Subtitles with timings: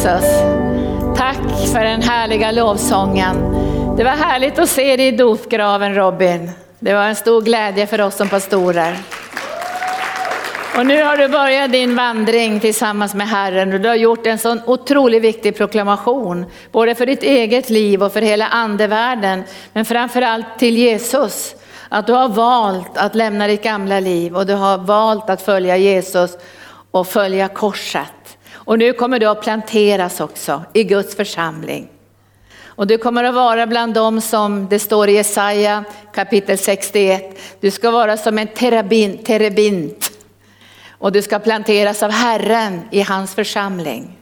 [0.00, 0.24] Jesus.
[1.16, 3.36] Tack för den härliga lovsången.
[3.96, 6.50] Det var härligt att se dig i dopgraven Robin.
[6.78, 8.96] Det var en stor glädje för oss som pastorer.
[10.76, 14.38] Och nu har du börjat din vandring tillsammans med Herren och du har gjort en
[14.38, 20.58] sån otroligt viktig proklamation, både för ditt eget liv och för hela andevärlden, men framförallt
[20.58, 21.54] till Jesus.
[21.88, 25.76] Att du har valt att lämna ditt gamla liv och du har valt att följa
[25.76, 26.36] Jesus
[26.90, 28.19] och följa korset.
[28.70, 31.88] Och nu kommer du att planteras också i Guds församling.
[32.64, 35.84] Och du kommer att vara bland dem som det står i Jesaja
[36.14, 37.38] kapitel 61.
[37.60, 40.12] Du ska vara som en terabint,
[40.90, 44.19] och du ska planteras av Herren i hans församling.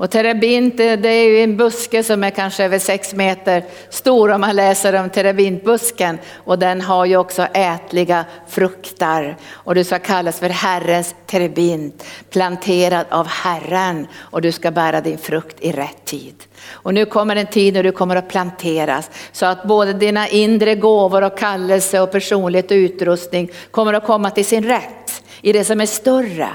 [0.00, 4.40] Och terabint det är ju en buske som är kanske över sex meter stor om
[4.40, 6.18] man läser om terabintbusken.
[6.36, 9.36] Och den har ju också ätliga frukter.
[9.52, 14.06] Och du ska kallas för Herrens terabint, planterad av Herren.
[14.16, 16.34] Och du ska bära din frukt i rätt tid.
[16.70, 20.74] Och nu kommer en tid när du kommer att planteras så att både dina inre
[20.74, 25.64] gåvor och kallelse och personlighet och utrustning kommer att komma till sin rätt i det
[25.64, 26.48] som är större.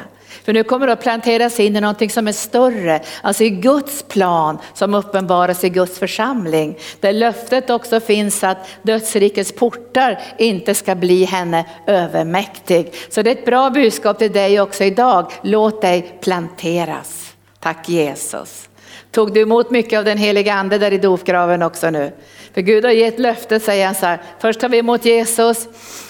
[0.46, 4.04] För nu kommer det att planteras in i någonting som är större, alltså i Guds
[4.04, 6.78] plan som uppenbaras i Guds församling.
[7.00, 12.94] Där löftet också finns att dödsrikets portar inte ska bli henne övermäktig.
[13.10, 15.32] Så det är ett bra budskap till dig också idag.
[15.42, 17.36] Låt dig planteras.
[17.60, 18.70] Tack Jesus.
[19.12, 22.12] Tog du emot mycket av den heliga ande där i dopgraven också nu?
[22.54, 25.68] För Gud har gett löfte, säger han så här, först tar vi emot Jesus,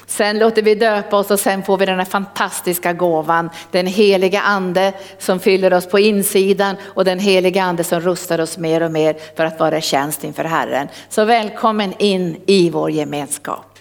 [0.07, 4.41] sen låter vi döpa oss och sen får vi den här fantastiska gåvan, den heliga
[4.41, 8.91] ande som fyller oss på insidan och den heliga ande som rustar oss mer och
[8.91, 10.87] mer för att vara i tjänst inför Herren.
[11.09, 13.79] Så välkommen in i vår gemenskap.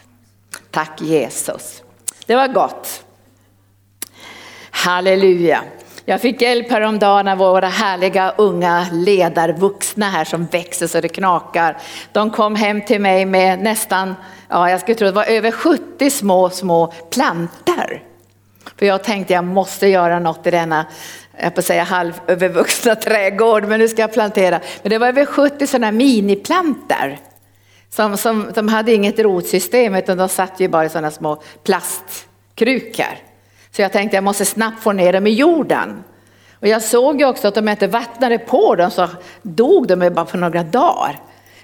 [0.71, 1.83] Tack Jesus.
[2.27, 3.05] Det var gott.
[4.71, 5.65] Halleluja.
[6.07, 11.77] Jag fick hjälp häromdagen av våra härliga unga ledarvuxna här som växer så det knakar.
[12.13, 14.15] De kom hem till mig med nästan,
[14.49, 18.03] ja jag skulle tro det var över 70 små, små plantor.
[18.79, 20.87] För jag tänkte jag måste göra något i denna,
[21.41, 24.61] jag på säga halvövervuxna trädgård, men nu ska jag plantera.
[24.83, 27.19] Men det var över 70 sådana miniplanter.
[27.91, 33.34] Som, som, de hade inget rotsystem utan de satt ju bara i sådana små plastkrukor.
[33.77, 36.05] Så jag tänkte jag måste snabbt få ner dem i jorden.
[36.61, 39.09] Och jag såg ju också att om jag inte vattnade på dem så
[39.43, 41.21] dog de bara på några dagar.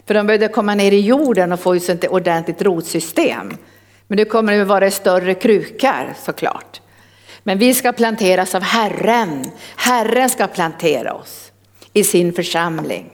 [0.07, 3.57] För de behövde komma ner i jorden och få ett ordentligt rotsystem.
[4.07, 6.81] Men nu kommer det att vara större krukar såklart.
[7.43, 9.51] Men vi ska planteras av Herren.
[9.77, 11.53] Herren ska plantera oss
[11.93, 13.11] i sin församling.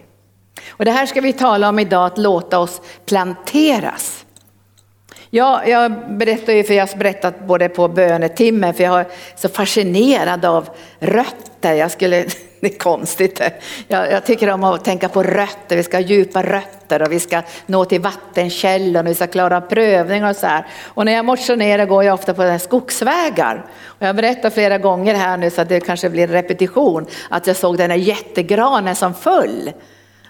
[0.69, 4.26] Och det här ska vi tala om idag, att låta oss planteras.
[5.31, 9.07] Ja, jag berättar ju, för jag har berättat både på bönetimmen, för jag är
[9.37, 11.75] så fascinerad av rötter.
[11.75, 12.17] Jag skulle,
[12.61, 13.41] det är konstigt,
[13.89, 17.21] jag, jag, tycker om att tänka på rötter, vi ska ha djupa rötter och vi
[17.21, 20.67] ska nå till vattenkällor och vi ska klara prövningar och så här.
[20.85, 23.65] Och när jag motionerar går jag ofta på skogsvägar.
[23.85, 27.57] Och jag berättar flera gånger här nu så att det kanske blir repetition, att jag
[27.57, 29.73] såg den här jättegranen som föll.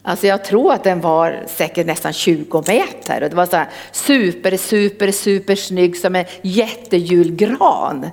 [0.08, 3.68] Alltså jag tror att den var säkert nästan 20 meter och det var så här
[3.92, 8.10] super, super, super snygg som en jättejulgran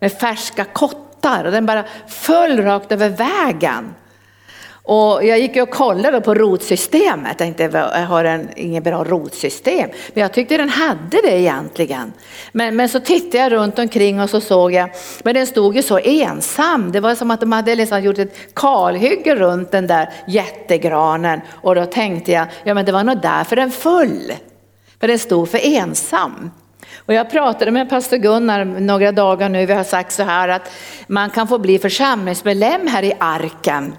[0.00, 3.94] med färska kottar och den bara föll rakt över vägen.
[4.86, 9.90] Och jag gick och kollade på rotsystemet, jag tänkte jag har en, inget bra rotsystem.
[10.14, 12.12] Men jag tyckte den hade det egentligen.
[12.52, 14.90] Men, men så tittade jag runt omkring och så såg jag,
[15.22, 16.92] men den stod ju så ensam.
[16.92, 21.40] Det var som att de hade liksom gjort ett kalhygge runt den där jättegranen.
[21.50, 24.32] Och då tänkte jag, ja men det var nog därför den föll.
[25.00, 26.50] För den stod för ensam.
[26.96, 30.70] Och jag pratade med pastor Gunnar några dagar nu, vi har sagt så här att
[31.06, 33.94] man kan få bli församlingsmedlem här i arken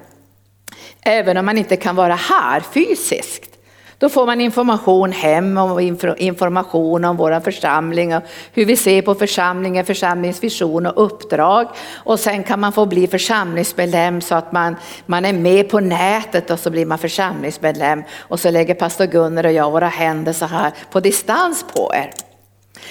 [1.05, 3.51] även om man inte kan vara här fysiskt.
[3.97, 5.81] Då får man information hem och
[6.17, 8.23] information om vår församling och
[8.53, 11.67] hur vi ser på församlingen, församlingsvision och uppdrag.
[11.93, 14.75] Och sen kan man få bli församlingsmedlem så att man,
[15.05, 18.03] man är med på nätet och så blir man församlingsmedlem.
[18.19, 22.34] Och så lägger pastor Gunnar och jag våra händer så här på distans på er.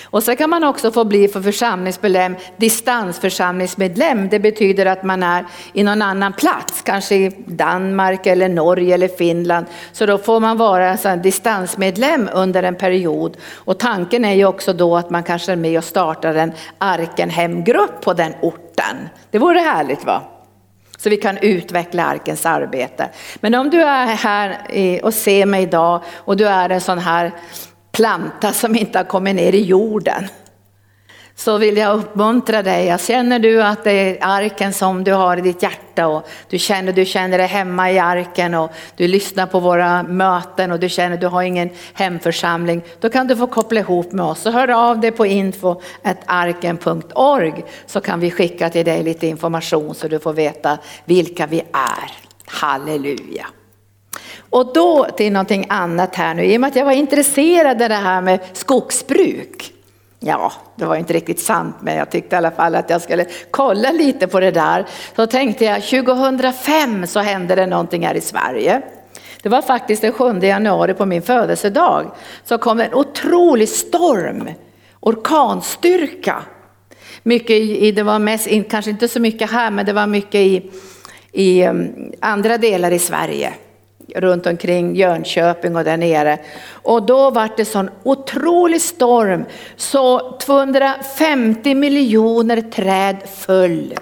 [0.05, 4.29] Och så kan man också få bli för församlingsmedlem, distansförsamlingsmedlem.
[4.29, 9.09] Det betyder att man är i någon annan plats, kanske i Danmark eller Norge eller
[9.09, 9.67] Finland.
[9.93, 13.37] Så då får man vara så distansmedlem under en period.
[13.55, 18.01] Och tanken är ju också då att man kanske är med och startar en Arkenhemgrupp
[18.01, 19.09] på den orten.
[19.31, 20.23] Det vore härligt va?
[20.99, 23.09] Så vi kan utveckla arkens arbete.
[23.41, 24.59] Men om du är här
[25.03, 27.33] och ser mig idag och du är en sån här
[27.95, 30.29] planta som inte har kommit ner i jorden.
[31.37, 32.87] så vill jag uppmuntra dig.
[32.87, 36.59] Jag känner du att det är arken som du har i ditt hjärta och du
[36.59, 40.89] känner, du känner dig hemma i arken och du lyssnar på våra möten och du
[40.89, 42.83] känner du har ingen hemförsamling.
[43.01, 48.01] Då kan du få koppla ihop med oss och hör av dig på info.arken.org så
[48.01, 52.13] kan vi skicka till dig lite information så du får veta vilka vi är.
[52.47, 53.47] Halleluja.
[54.55, 57.89] Och då till någonting annat här nu, i och med att jag var intresserad av
[57.89, 59.73] det här med skogsbruk.
[60.21, 63.27] Ja, det var inte riktigt sant, men jag tyckte i alla fall att jag skulle
[63.51, 64.87] kolla lite på det där.
[65.17, 68.83] Så tänkte jag, 2005 så hände det någonting här i Sverige.
[69.43, 72.11] Det var faktiskt den 7 januari på min födelsedag.
[72.45, 74.51] Så kom en otrolig storm,
[75.01, 76.43] orkanstyrka.
[77.23, 80.71] Mycket i, det var mest, kanske inte så mycket här, men det var mycket i,
[81.33, 83.55] i um, andra delar i Sverige
[84.15, 86.39] runt omkring Jönköping och där nere.
[86.71, 89.45] Och då var det sån otrolig storm
[89.77, 93.95] så 250 miljoner träd föll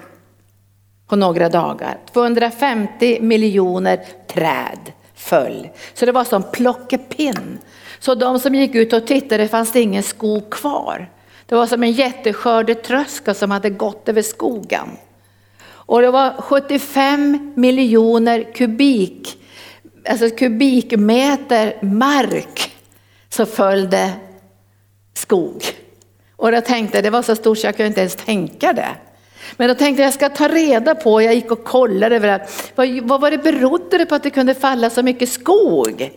[1.07, 1.97] på några dagar.
[2.13, 5.67] 250 miljoner träd föll.
[5.93, 7.57] Så det var som plockepinn.
[7.99, 11.09] Så de som gick ut och tittade fanns det ingen skog kvar.
[11.45, 14.87] Det var som en jätteskördetröska som hade gått över skogen.
[15.65, 19.42] Och det var 75 miljoner kubik
[20.09, 22.71] alltså kubikmeter mark
[23.29, 24.11] så föll det
[25.13, 25.63] skog.
[26.35, 28.89] Och jag tänkte, det var så stort så jag kunde inte ens tänka det.
[29.57, 32.71] Men då tänkte jag, jag ska ta reda på, jag gick och kollade över att,
[32.75, 36.11] vad, vad var det berodde det på att det kunde falla så mycket skog?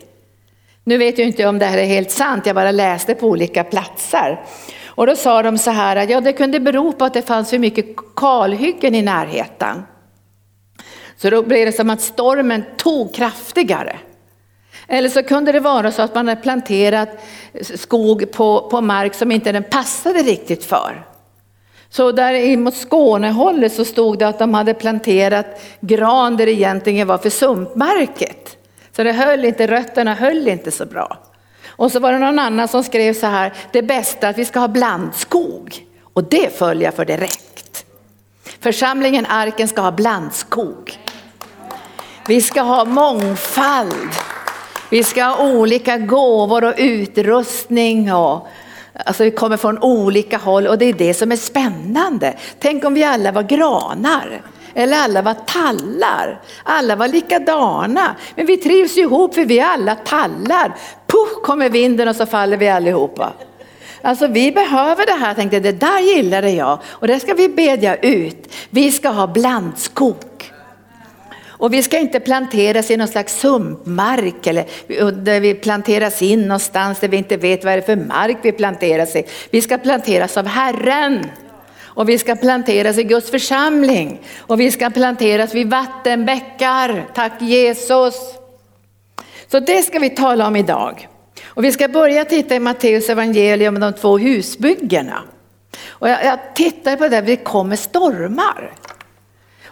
[0.83, 3.63] Nu vet jag inte om det här är helt sant, jag bara läste på olika
[3.63, 4.41] platser.
[4.85, 7.49] Och då sa de så här, att ja det kunde bero på att det fanns
[7.49, 7.85] för mycket
[8.15, 9.83] kalhyggen i närheten.
[11.17, 13.99] Så då blev det som att stormen tog kraftigare.
[14.87, 17.09] Eller så kunde det vara så att man hade planterat
[17.61, 21.05] skog på, på mark som inte den passade riktigt för.
[21.89, 27.07] Så där mot Skånehållet så stod det att de hade planterat gran där det egentligen
[27.07, 28.57] var för sumpmarket.
[28.95, 31.17] Så det höll inte, rötterna höll inte så bra.
[31.67, 34.45] Och så var det någon annan som skrev så här, det bästa är att vi
[34.45, 35.85] ska ha blandskog.
[36.13, 37.85] Och det följer jag för direkt.
[38.59, 40.99] Församlingen Arken ska ha blandskog.
[42.27, 44.09] Vi ska ha mångfald.
[44.89, 48.13] Vi ska ha olika gåvor och utrustning.
[48.13, 48.47] Och,
[48.93, 52.37] alltså vi kommer från olika håll och det är det som är spännande.
[52.59, 54.41] Tänk om vi alla var granar.
[54.73, 56.41] Eller alla var tallar.
[56.63, 58.15] Alla var likadana.
[58.35, 60.75] Men vi trivs ihop för vi är alla tallar.
[61.07, 63.33] Puff kommer vinden och så faller vi allihopa.
[64.01, 67.95] Alltså vi behöver det här, tänkte det där gillade jag och det ska vi bedja
[67.95, 68.53] ut.
[68.69, 70.15] Vi ska ha blandskog.
[71.57, 74.65] Och vi ska inte planteras i någon slags sumpmark eller
[75.11, 78.51] där vi planteras in någonstans där vi inte vet vad det är för mark vi
[78.51, 79.23] planteras i.
[79.51, 81.25] Vi ska planteras av Herren.
[81.97, 84.21] Och vi ska planteras i Guds församling.
[84.37, 87.05] Och vi ska planteras vid vattenbäckar.
[87.13, 88.15] Tack Jesus.
[89.47, 91.07] Så det ska vi tala om idag.
[91.45, 95.23] Och vi ska börja titta i Matteus evangelium med de två husbyggena.
[95.87, 98.73] Och jag, jag tittar på det, det kommer stormar.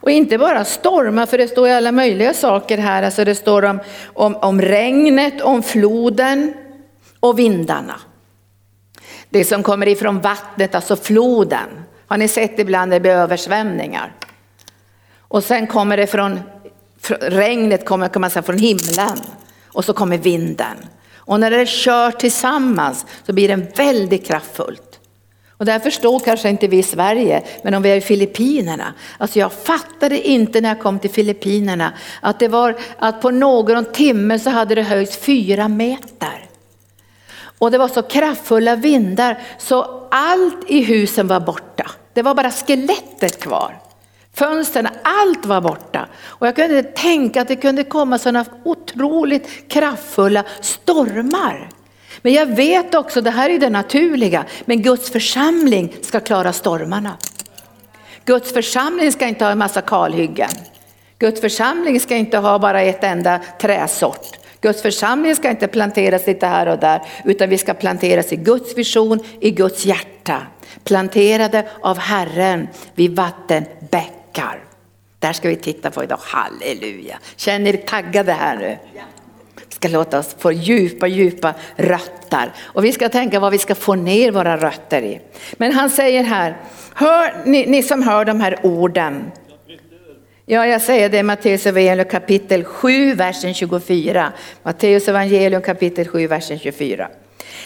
[0.06, 3.04] Och inte bara stormar, för det står ju alla möjliga saker här.
[3.04, 3.80] Alltså det står om,
[4.14, 6.54] om, om regnet, om floden
[7.20, 8.00] och vindarna.
[9.30, 11.84] Det som kommer ifrån vattnet, alltså floden.
[12.08, 14.12] Har ni sett ibland när det blir översvämningar?
[15.20, 16.40] Och sen kommer det från,
[17.22, 19.18] regnet kommer kan man säga, från himlen
[19.68, 20.78] och så kommer vinden.
[21.16, 24.95] Och när det kör tillsammans så blir det väldigt kraftfullt.
[25.58, 28.94] Och det här förstår kanske inte vi i Sverige, men om vi är i Filippinerna.
[29.18, 33.86] Alltså jag fattade inte när jag kom till Filippinerna att det var att på någon
[33.86, 36.50] timme så hade det höjts fyra meter.
[37.60, 41.92] Och det var så kraftfulla vindar så allt i husen var borta.
[42.14, 43.78] Det var bara skelettet kvar.
[44.34, 46.08] Fönstren, allt var borta.
[46.24, 51.70] Och jag kunde tänka att det kunde komma sådana otroligt kraftfulla stormar.
[52.26, 57.18] Men jag vet också, det här är det naturliga, men Guds församling ska klara stormarna.
[58.26, 60.50] Guds församling ska inte ha en massa kalhyggen.
[61.20, 64.28] Guds församling ska inte ha bara ett enda träsort.
[64.62, 68.78] Guds församling ska inte planteras lite här och där, utan vi ska planteras i Guds
[68.78, 70.42] vision, i Guds hjärta.
[70.84, 74.64] Planterade av Herren vid vattenbäckar.
[75.20, 77.20] Där ska vi titta på idag, halleluja.
[77.36, 78.78] Känner er taggade här nu?
[79.70, 82.52] Ska låta oss få djupa, djupa rötter.
[82.62, 85.20] Och vi ska tänka vad vi ska få ner våra rötter i.
[85.54, 86.58] Men han säger här,
[86.94, 89.32] hör, ni, ni som hör de här orden.
[90.46, 94.34] Ja, jag säger det Matteus evangelium kapitel 7, versen 24.
[94.64, 97.10] Matteus evangelium kapitel 7, versen 24.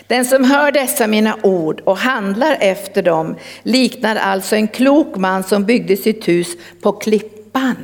[0.07, 5.43] Den som hör dessa mina ord och handlar efter dem liknar alltså en klok man
[5.43, 6.47] som byggde sitt hus
[6.81, 7.75] på klippan.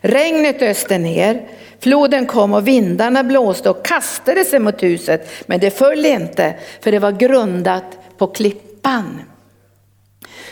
[0.00, 1.48] Regnet öste ner,
[1.80, 6.92] floden kom och vindarna blåste och kastade sig mot huset, men det föll inte för
[6.92, 9.20] det var grundat på klippan.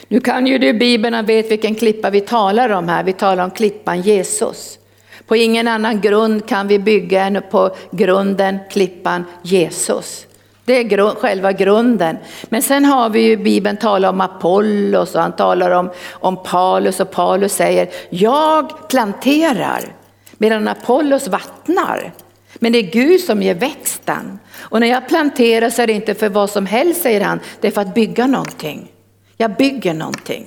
[0.08, 3.04] Nu kan ju du Bibeln och vet vilken klippa vi talar om här.
[3.04, 4.78] Vi talar om klippan Jesus.
[5.26, 10.26] På ingen annan grund kan vi bygga än på grunden, klippan Jesus.
[10.64, 12.16] Det är grund, själva grunden.
[12.48, 17.00] Men sen har vi ju Bibeln talar om Apollos och han talar om, om Paulus
[17.00, 19.92] och Paulus säger jag planterar
[20.38, 22.12] medan Apollos vattnar.
[22.54, 24.38] Men det är Gud som ger växten.
[24.56, 27.66] Och när jag planterar så är det inte för vad som helst säger han, det
[27.66, 28.92] är för att bygga någonting.
[29.36, 30.46] Jag bygger någonting.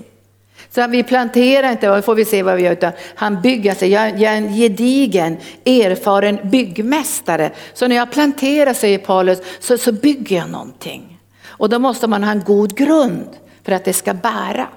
[0.70, 3.90] Så vi planterar inte, och får vi se vad vi gör, utan han bygger sig.
[3.90, 7.52] Jag, jag är en gedigen, erfaren byggmästare.
[7.74, 11.20] Så när jag planterar, säger Paulus, så, så bygger jag någonting.
[11.48, 13.30] Och då måste man ha en god grund
[13.64, 14.68] för att det ska bära.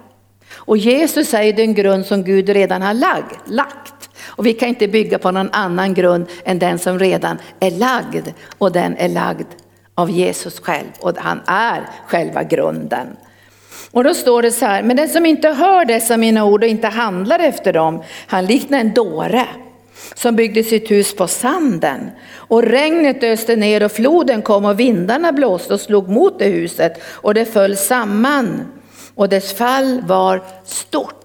[0.55, 4.02] Och Jesus är den grund som Gud redan har lag, lagt.
[4.37, 8.29] Och vi kan inte bygga på någon annan grund än den som redan är lagd.
[8.59, 9.47] Och den är lagd
[9.95, 13.07] av Jesus själv och han är själva grunden.
[13.91, 16.69] Och då står det så här, men den som inte hör dessa mina ord och
[16.69, 19.47] inte handlar efter dem, han liknar en dåre
[20.15, 22.11] som byggde sitt hus på sanden.
[22.35, 27.03] Och regnet öste ner och floden kom och vindarna blåste och slog mot det huset
[27.05, 28.67] och det föll samman.
[29.15, 31.22] Och dess fall var stort.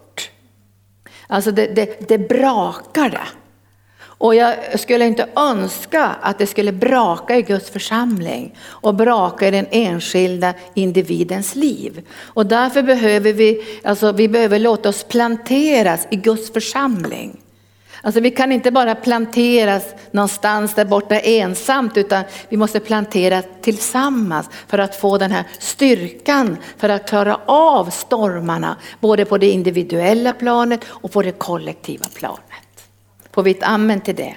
[1.28, 3.22] Alltså det, det, det brakade.
[4.20, 9.52] Och jag skulle inte önska att det skulle braka i Guds församling och braka i
[9.52, 12.08] den enskilda individens liv.
[12.20, 17.42] Och därför behöver vi, alltså vi behöver låta oss planteras i Guds församling.
[18.08, 24.50] Alltså vi kan inte bara planteras någonstans där borta ensamt utan vi måste planteras tillsammans
[24.68, 30.34] för att få den här styrkan för att klara av stormarna både på det individuella
[30.34, 32.90] planet och på det kollektiva planet.
[33.32, 34.36] Får vi ett amen till det?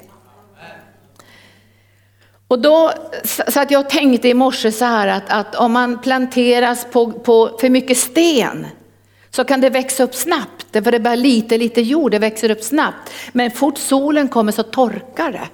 [2.49, 2.93] Och då,
[3.25, 7.59] så att jag tänkte i morse så här att, att om man planteras på, på
[7.61, 8.67] för mycket sten
[9.31, 10.67] så kan det växa upp snabbt.
[10.73, 13.11] För det är bara lite, lite jord, det växer upp snabbt.
[13.33, 15.49] Men fort solen kommer så torkar det.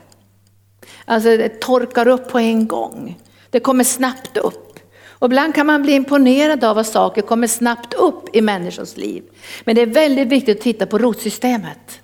[1.05, 3.19] Alltså det torkar upp på en gång.
[3.51, 4.79] Det kommer snabbt upp.
[5.19, 9.23] Och ibland kan man bli imponerad av att saker kommer snabbt upp i människors liv.
[9.65, 12.01] Men det är väldigt viktigt att titta på rotsystemet.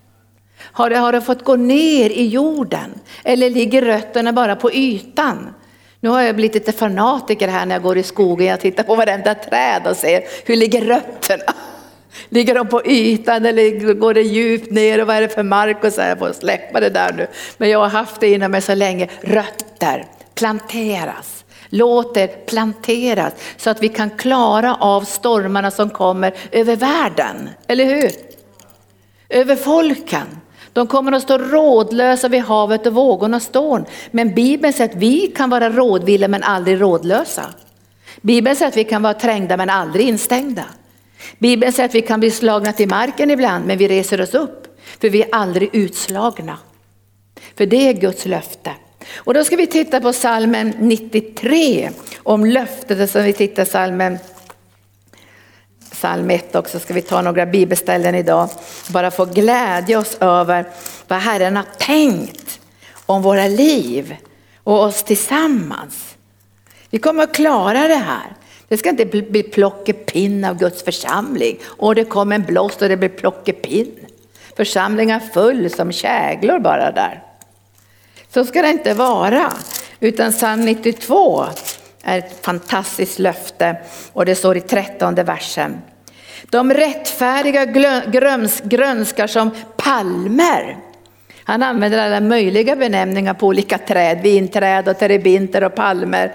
[0.58, 2.94] Har det, har det fått gå ner i jorden?
[3.24, 5.54] Eller ligger rötterna bara på ytan?
[6.02, 8.46] Nu har jag blivit lite fanatiker här när jag går i skogen.
[8.46, 11.54] Jag tittar på varenda träd och ser hur ligger rötterna?
[12.28, 15.84] Ligger de på ytan eller går det djupt ner och vad är det för mark?
[15.84, 17.26] Och så här, jag får släppa det där nu.
[17.56, 19.08] Men jag har haft det inom mig så länge.
[19.20, 21.44] Rötter planteras.
[21.68, 27.50] Låt er planteras så att vi kan klara av stormarna som kommer över världen.
[27.66, 28.10] Eller hur?
[29.28, 30.26] Över folken.
[30.72, 33.84] De kommer att stå rådlösa vid havet och vågornas storm.
[34.10, 37.44] Men Bibeln säger att vi kan vara rådvilla men aldrig rådlösa.
[38.20, 40.64] Bibeln säger att vi kan vara trängda men aldrig instängda.
[41.38, 44.78] Bibeln säger att vi kan bli slagna till marken ibland men vi reser oss upp.
[45.00, 46.58] För vi är aldrig utslagna.
[47.56, 48.70] För det är Guds löfte.
[49.16, 51.90] Och då ska vi titta på salmen 93
[52.22, 54.18] om löftet som vi tittar salmen
[56.02, 58.48] psalm 1 också ska vi ta några bibelställen idag.
[58.90, 60.64] Bara få glädja oss över
[61.08, 62.60] vad Herren har tänkt
[63.06, 64.16] om våra liv
[64.64, 66.14] och oss tillsammans.
[66.90, 68.36] Vi kommer att klara det här.
[68.68, 72.96] Det ska inte bli plockepinn av Guds församling och det kommer en blåst och det
[72.96, 73.94] blir plockepinn.
[74.56, 77.22] Församlingar full som käglor bara där.
[78.34, 79.52] Så ska det inte vara.
[80.00, 81.44] Utan psalm 92
[82.02, 83.76] är ett fantastiskt löfte
[84.12, 85.82] och det står i trettonde versen.
[86.52, 87.64] De rättfärdiga
[88.06, 90.76] gröns, grönskar som palmer.
[91.44, 96.32] Han använder alla möjliga benämningar på olika träd, vinträd och terebinter och palmer.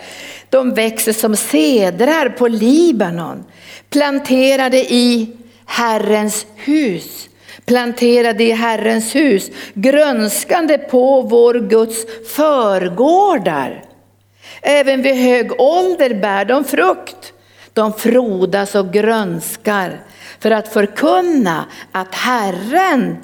[0.50, 3.44] De växer som sedrar på Libanon,
[3.90, 7.30] planterade i Herrens hus.
[7.66, 12.06] Planterade i Herrens hus, grönskande på vår Guds
[12.36, 13.84] förgårdar.
[14.62, 17.34] Även vid hög ålder bär de frukt.
[17.78, 20.00] De frodas och grönskar
[20.40, 23.18] för att förkunna att Herren,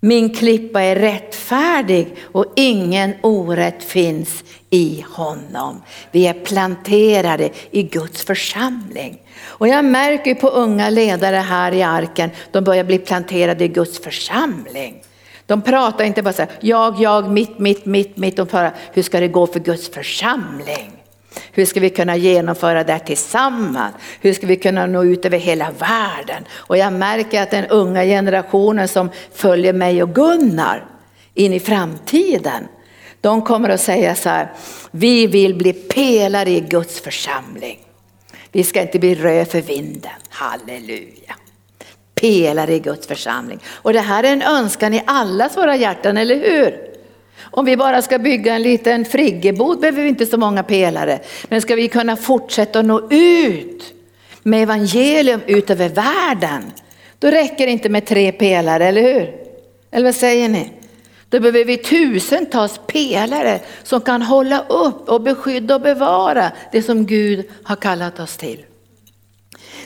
[0.00, 5.82] min klippa, är rättfärdig och ingen orätt finns i honom.
[6.10, 9.20] Vi är planterade i Guds församling.
[9.44, 13.98] Och jag märker på unga ledare här i arken, de börjar bli planterade i Guds
[13.98, 15.02] församling.
[15.46, 18.36] De pratar inte bara så här, jag, jag, mitt, mitt, mitt, mitt.
[18.36, 20.97] De pratar, hur ska det gå för Guds församling?
[21.52, 23.94] Hur ska vi kunna genomföra det här tillsammans?
[24.20, 26.44] Hur ska vi kunna nå ut över hela världen?
[26.52, 30.84] Och jag märker att den unga generationen som följer mig och Gunnar
[31.34, 32.68] in i framtiden,
[33.20, 34.52] de kommer att säga så här,
[34.90, 37.78] vi vill bli pelare i Guds församling.
[38.52, 41.34] Vi ska inte bli rö för vinden, halleluja.
[42.14, 43.58] Pelare i Guds församling.
[43.66, 46.87] Och det här är en önskan i allas våra hjärtan, eller hur?
[47.50, 51.20] Om vi bara ska bygga en liten friggebod behöver vi inte så många pelare.
[51.48, 53.94] Men ska vi kunna fortsätta att nå ut
[54.42, 56.72] med evangelium ut över världen,
[57.18, 59.34] då räcker det inte med tre pelare, eller hur?
[59.90, 60.72] Eller vad säger ni?
[61.28, 67.06] Då behöver vi tusentals pelare som kan hålla upp och beskydda och bevara det som
[67.06, 68.64] Gud har kallat oss till.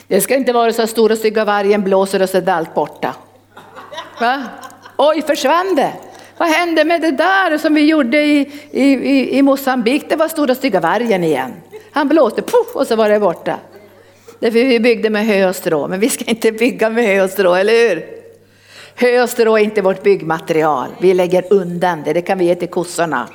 [0.07, 3.15] Det ska inte vara så stora stygga vargen blåser och så är allt borta.
[4.19, 4.43] Va?
[4.97, 5.93] Oj, försvann det?
[6.37, 10.09] Vad hände med det där som vi gjorde i, i, i Mosambik?
[10.09, 11.53] Det var stora stygga vargen igen.
[11.91, 13.59] Han blåste puff, och så var det borta.
[14.39, 17.29] Därför vi byggde med hö och strå, men vi ska inte bygga med hö och
[17.29, 18.05] strå, eller hur?
[18.95, 20.87] Hö och strå är inte vårt byggmaterial.
[21.01, 23.29] Vi lägger undan det, det kan vi ge till kossorna.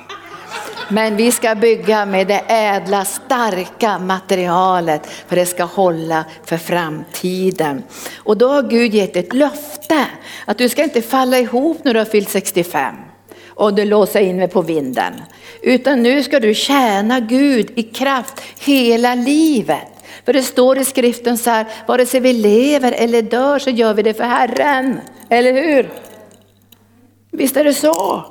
[0.91, 7.83] Men vi ska bygga med det ädla, starka materialet för det ska hålla för framtiden.
[8.17, 10.05] Och då har Gud gett ett löfte
[10.45, 12.95] att du ska inte falla ihop när du har fyllt 65
[13.47, 15.13] och du låser in mig på vinden.
[15.61, 19.87] Utan nu ska du tjäna Gud i kraft hela livet.
[20.25, 23.93] För det står i skriften så här, vare sig vi lever eller dör så gör
[23.93, 24.99] vi det för Herren.
[25.29, 25.89] Eller hur?
[27.31, 28.25] Visst är det så?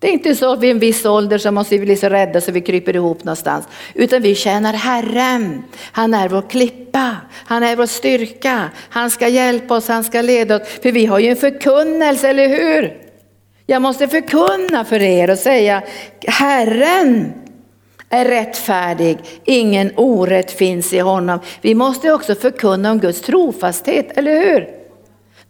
[0.00, 2.40] Det är inte så att vid en viss ålder så måste vi bli så rädda
[2.40, 3.68] så vi kryper ihop någonstans.
[3.94, 5.62] Utan vi tjänar Herren.
[5.92, 8.70] Han är vår klippa, han är vår styrka.
[8.88, 10.68] Han ska hjälpa oss, han ska leda oss.
[10.82, 12.96] För vi har ju en förkunnelse, eller hur?
[13.66, 15.82] Jag måste förkunna för er och säga
[16.26, 17.32] Herren
[18.08, 21.40] är rättfärdig, ingen orätt finns i honom.
[21.60, 24.79] Vi måste också förkunna om Guds trofasthet, eller hur?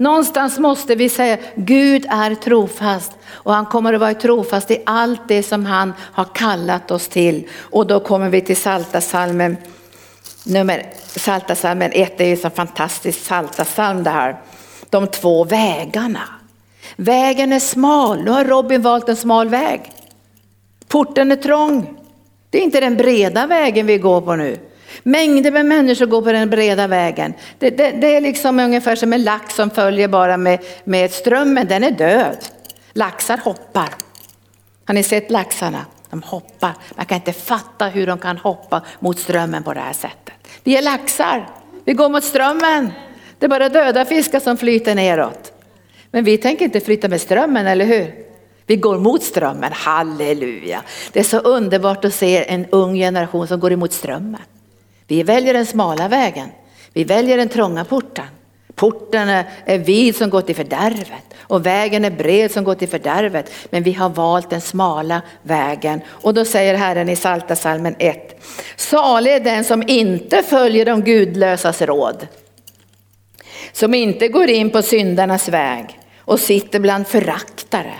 [0.01, 5.29] Någonstans måste vi säga Gud är trofast och han kommer att vara trofast i allt
[5.29, 7.49] det som han har kallat oss till.
[7.59, 9.57] Och då kommer vi till Salta salmen
[10.45, 14.41] nummer Salta salmen 1, det är ju så fantastiskt Salta salm det här.
[14.91, 16.23] De två vägarna.
[16.97, 19.93] Vägen är smal, nu har Robin valt en smal väg.
[20.89, 21.97] Porten är trång.
[22.51, 24.70] Det är inte den breda vägen vi går på nu.
[25.03, 27.35] Mängder med människor går på den breda vägen.
[27.59, 31.67] Det, det, det, är liksom ungefär som en lax som följer bara med, med strömmen,
[31.67, 32.37] den är död.
[32.93, 33.89] Laxar hoppar.
[34.85, 35.87] Har ni sett laxarna?
[36.11, 36.73] De hoppar.
[36.97, 40.35] Man kan inte fatta hur de kan hoppa mot strömmen på det här sättet.
[40.65, 41.49] Vi är laxar,
[41.85, 42.93] vi går mot strömmen.
[43.39, 45.53] Det är bara döda fiskar som flyter neråt.
[46.11, 48.15] Men vi tänker inte flytta med strömmen, eller hur?
[48.67, 50.83] Vi går mot strömmen, halleluja.
[51.13, 54.41] Det är så underbart att se en ung generation som går emot strömmen.
[55.11, 56.49] Vi väljer den smala vägen.
[56.93, 58.25] Vi väljer den trånga porten.
[58.75, 59.29] Porten
[59.65, 63.53] är vid som går till fördärvet och vägen är bred som går till fördärvet.
[63.71, 66.01] Men vi har valt den smala vägen.
[66.09, 68.43] Och då säger Herren i Salta salmen 1.
[68.77, 72.27] Salig är den som inte följer de gudlösas råd.
[73.73, 77.95] Som inte går in på syndarnas väg och sitter bland föraktare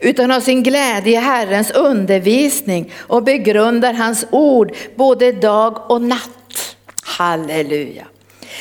[0.00, 6.76] utan har sin glädje i Herrens undervisning och begrundar hans ord både dag och natt.
[7.02, 8.04] Halleluja.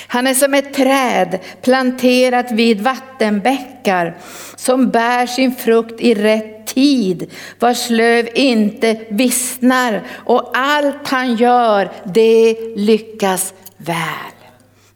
[0.07, 4.17] Han är som ett träd planterat vid vattenbäckar
[4.55, 11.91] som bär sin frukt i rätt tid, vars löv inte vissnar och allt han gör
[12.03, 14.33] det lyckas väl.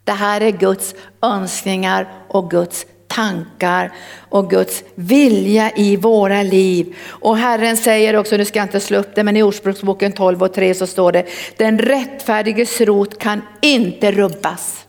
[0.04, 2.86] Det här är Guds önskningar och Guds
[3.18, 3.92] tankar
[4.30, 6.96] och Guds vilja i våra liv.
[7.08, 10.44] Och Herren säger också, nu ska jag inte slå upp det, men i Ordspråksboken 12
[10.44, 11.26] och 3 så står det,
[11.58, 14.86] den rättfärdiges rot kan inte rubbas.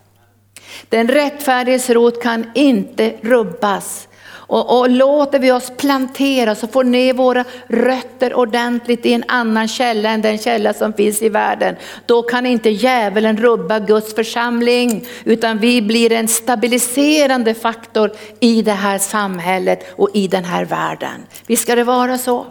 [0.88, 4.07] Den rättfärdiges rot kan inte rubbas.
[4.48, 9.68] Och, och, låter vi oss planteras och får ner våra rötter ordentligt i en annan
[9.68, 11.76] källa än den källa som finns i världen.
[12.06, 18.72] Då kan inte djävulen rubba Guds församling utan vi blir en stabiliserande faktor i det
[18.72, 21.26] här samhället och i den här världen.
[21.46, 22.46] Visst ska det vara så?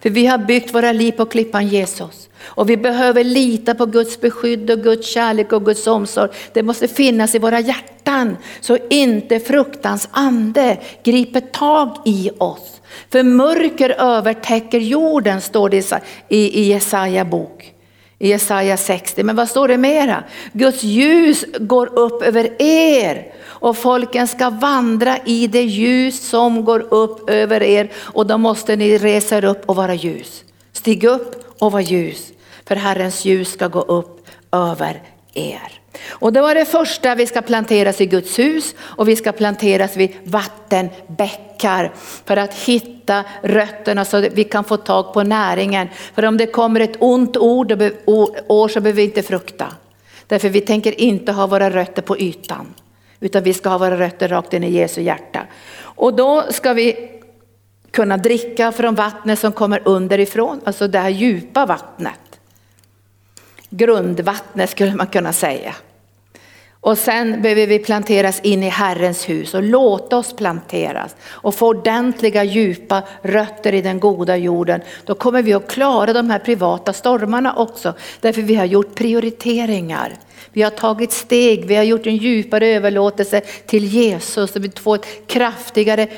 [0.00, 2.28] För vi har byggt våra liv på klippan Jesus.
[2.42, 6.30] Och vi behöver lita på Guds beskydd och Guds kärlek och Guds omsorg.
[6.52, 12.80] Det måste finnas i våra hjärtan så inte fruktans ande griper tag i oss.
[13.10, 15.92] För mörker övertäcker jorden står det
[16.28, 17.74] i Jesaja bok.
[18.18, 20.24] I Jesaja 60, men vad står det mera?
[20.52, 26.94] Guds ljus går upp över er och folken ska vandra i det ljus som går
[26.94, 30.44] upp över er och då måste ni resa er upp och vara ljus.
[30.72, 32.32] Stig upp och var ljus.
[32.66, 35.02] för Herrens ljus ska gå upp över
[35.34, 35.80] er.
[36.08, 39.96] Och det var det första, vi ska planteras i Guds hus och vi ska planteras
[39.96, 41.92] vid vattenbäckar
[42.24, 45.88] för att hitta rötterna så att vi kan få tag på näringen.
[46.14, 47.72] För om det kommer ett ont ord
[48.48, 49.66] år så behöver vi inte frukta.
[50.26, 52.74] Därför vi tänker inte ha våra rötter på ytan.
[53.20, 55.46] Utan vi ska ha våra rötter rakt in i Jesu hjärta.
[55.80, 57.10] Och då ska vi
[57.90, 62.40] kunna dricka från vattnet som kommer underifrån, alltså det här djupa vattnet.
[63.70, 65.74] Grundvattnet skulle man kunna säga.
[66.80, 71.68] Och sen behöver vi planteras in i Herrens hus och låta oss planteras och få
[71.68, 74.80] ordentliga djupa rötter i den goda jorden.
[75.04, 77.94] Då kommer vi att klara de här privata stormarna också.
[78.20, 80.16] Därför vi har gjort prioriteringar.
[80.52, 84.94] Vi har tagit steg, vi har gjort en djupare överlåtelse till Jesus och vi får
[84.94, 86.08] ett kraftigare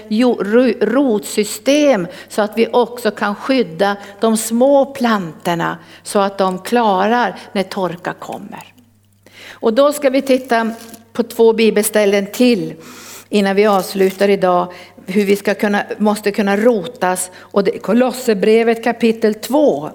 [0.80, 7.62] rotsystem så att vi också kan skydda de små plantorna så att de klarar när
[7.62, 8.79] torka kommer.
[9.60, 10.70] Och då ska vi titta
[11.12, 12.74] på två bibelställen till
[13.28, 14.72] innan vi avslutar idag
[15.06, 17.30] hur vi ska kunna, måste kunna rotas.
[17.36, 19.90] Och det är Kolosserbrevet kapitel 2.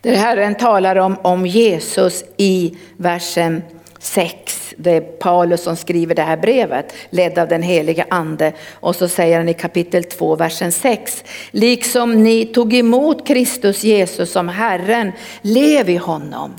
[0.00, 3.62] Där Herren talar om, om Jesus i versen
[3.98, 4.74] 6.
[4.76, 8.52] Det är Paulus som skriver det här brevet, ledd av den heliga ande.
[8.72, 11.24] Och så säger han i kapitel 2, versen 6.
[11.50, 15.12] Liksom ni tog emot Kristus Jesus som Herren,
[15.42, 16.52] lev i honom.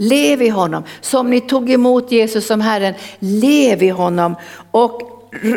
[0.00, 0.82] Lev i honom.
[1.00, 4.36] Som ni tog emot Jesus som Herren, lev i honom.
[4.70, 5.14] Och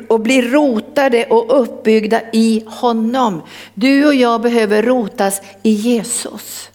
[0.08, 3.42] och bli rotade och uppbyggda i honom.
[3.74, 6.70] Du och jag behöver rotas i Jesus.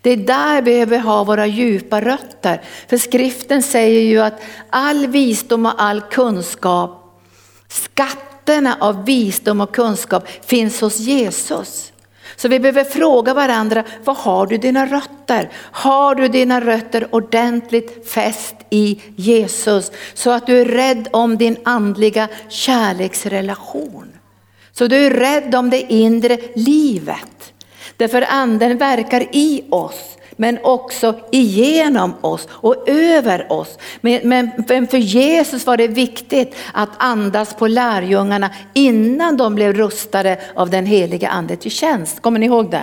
[0.00, 2.62] Det är där vi behöver ha våra djupa rötter.
[2.88, 7.20] För skriften säger ju att all visdom och all kunskap,
[7.68, 11.91] skatterna av visdom och kunskap finns hos Jesus.
[12.36, 15.50] Så vi behöver fråga varandra, var har du dina rötter?
[15.54, 19.92] Har du dina rötter ordentligt fäst i Jesus?
[20.14, 24.12] Så att du är rädd om din andliga kärleksrelation.
[24.72, 27.52] Så du är rädd om det inre livet.
[27.96, 33.78] Därför anden verkar i oss men också igenom oss och över oss.
[34.00, 34.28] Men,
[34.68, 40.70] men, för Jesus var det viktigt att andas på lärjungarna innan de blev rustade av
[40.70, 42.22] den heliga ande till tjänst.
[42.22, 42.82] Kommer ni ihåg det?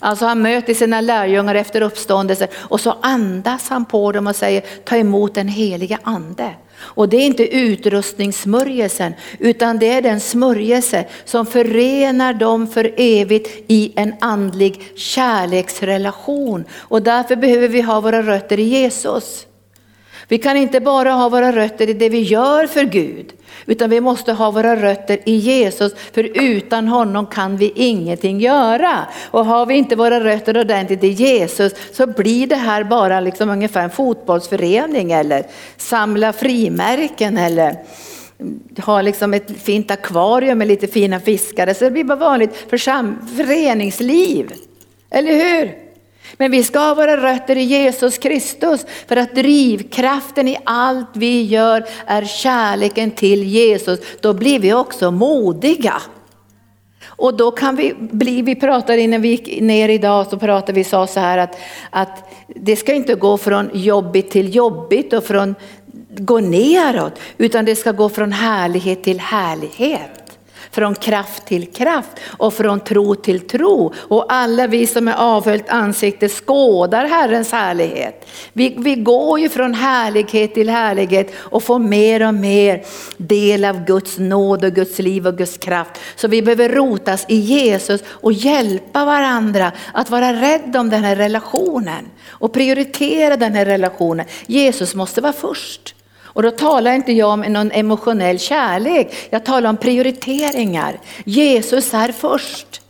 [0.00, 4.62] Alltså han möter sina lärjungar efter uppståndelsen och så andas han på dem och säger
[4.84, 6.50] ta emot den heliga ande.
[6.82, 13.64] Och det är inte utrustningssmörjelsen utan det är den smörjelse som förenar dem för evigt
[13.68, 16.64] i en andlig kärleksrelation.
[16.74, 19.46] Och därför behöver vi ha våra rötter i Jesus.
[20.32, 23.32] Vi kan inte bara ha våra rötter i det vi gör för Gud,
[23.66, 29.06] utan vi måste ha våra rötter i Jesus, för utan honom kan vi ingenting göra.
[29.30, 33.50] Och har vi inte våra rötter ordentligt i Jesus så blir det här bara liksom
[33.50, 37.76] ungefär en fotbollsförening eller samla frimärken eller
[38.78, 41.74] ha liksom ett fint akvarium med lite fina fiskare.
[41.74, 42.56] Så det blir bara vanligt
[43.36, 44.52] föreningsliv.
[45.10, 45.91] Eller hur?
[46.36, 51.42] Men vi ska ha våra rötter i Jesus Kristus för att drivkraften i allt vi
[51.42, 54.00] gör är kärleken till Jesus.
[54.20, 56.02] Då blir vi också modiga.
[57.06, 60.84] Och då kan vi bli, vi pratade innan vi gick ner idag så pratade vi
[60.84, 61.58] sa så här att,
[61.90, 65.54] att det ska inte gå från jobbigt till jobbigt och från
[66.08, 70.21] gå neråt utan det ska gå från härlighet till härlighet
[70.72, 72.08] från kraft till kraft
[72.38, 73.92] och från tro till tro.
[73.96, 78.26] Och alla vi som är avhöljt ansikte skådar Herrens härlighet.
[78.52, 82.84] Vi, vi går ju från härlighet till härlighet och får mer och mer
[83.16, 85.90] del av Guds nåd och Guds liv och Guds kraft.
[86.16, 91.16] Så vi behöver rotas i Jesus och hjälpa varandra att vara rädd om den här
[91.16, 94.26] relationen och prioritera den här relationen.
[94.46, 95.94] Jesus måste vara först.
[96.34, 101.00] Och då talar inte jag om någon emotionell kärlek, jag talar om prioriteringar.
[101.24, 102.82] Jesus är först.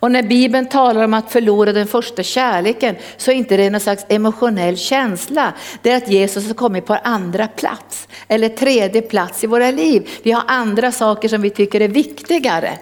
[0.00, 3.80] Och när Bibeln talar om att förlora den första kärleken så är inte det någon
[3.80, 5.52] slags emotionell känsla.
[5.82, 10.08] Det är att Jesus har kommit på andra plats eller tredje plats i våra liv.
[10.22, 12.78] Vi har andra saker som vi tycker är viktigare.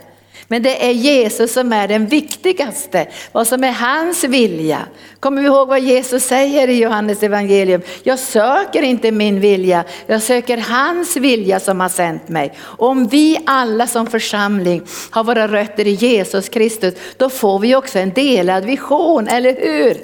[0.50, 4.78] Men det är Jesus som är den viktigaste, vad som är hans vilja.
[5.20, 7.82] Kommer vi ihåg vad Jesus säger i Johannes evangelium?
[8.02, 12.54] Jag söker inte min vilja, jag söker hans vilja som har sänt mig.
[12.60, 17.98] Om vi alla som församling har våra rötter i Jesus Kristus, då får vi också
[17.98, 19.96] en delad vision, eller hur?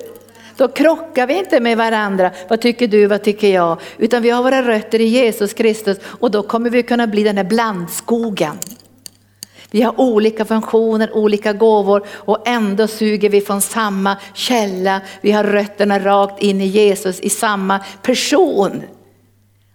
[0.57, 2.31] Då krockar vi inte med varandra.
[2.49, 3.81] Vad tycker du, vad tycker jag?
[3.99, 7.37] Utan vi har våra rötter i Jesus Kristus och då kommer vi kunna bli den
[7.37, 8.59] här blandskogen.
[9.75, 15.01] Vi har olika funktioner, olika gåvor och ändå suger vi från samma källa.
[15.21, 18.83] Vi har rötterna rakt in i Jesus, i samma person.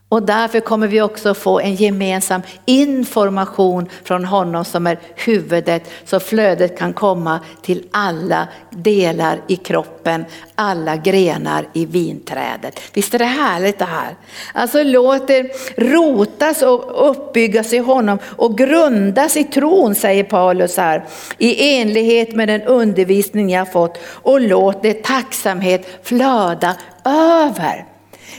[0.09, 6.19] Och därför kommer vi också få en gemensam information från honom som är huvudet så
[6.19, 12.79] flödet kan komma till alla delar i kroppen, alla grenar i vinträdet.
[12.93, 14.15] Visst är det härligt det här?
[14.53, 15.43] Alltså låt det
[15.77, 21.05] rotas och uppbyggas i honom och grundas i tron säger Paulus här
[21.37, 27.88] i enlighet med den undervisning jag fått och låt det tacksamhet flöda över.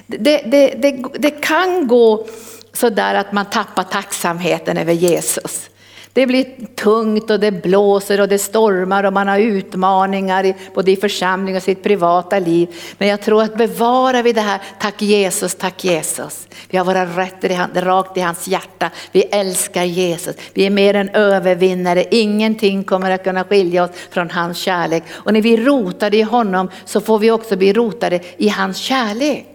[0.06, 2.26] Det, det, det, det kan gå
[2.72, 5.70] sådär att man tappar tacksamheten över Jesus.
[6.12, 10.96] Det blir tungt och det blåser och det stormar och man har utmaningar både i
[10.96, 12.68] församling och sitt privata liv.
[12.98, 16.48] Men jag tror att bevarar vi det här, tack Jesus, tack Jesus.
[16.68, 18.90] Vi har våra rötter i rakt i hans hjärta.
[19.12, 20.36] Vi älskar Jesus.
[20.54, 22.04] Vi är mer än övervinnare.
[22.10, 25.02] Ingenting kommer att kunna skilja oss från hans kärlek.
[25.10, 29.46] Och när vi rotar i honom så får vi också bli rotade i hans kärlek.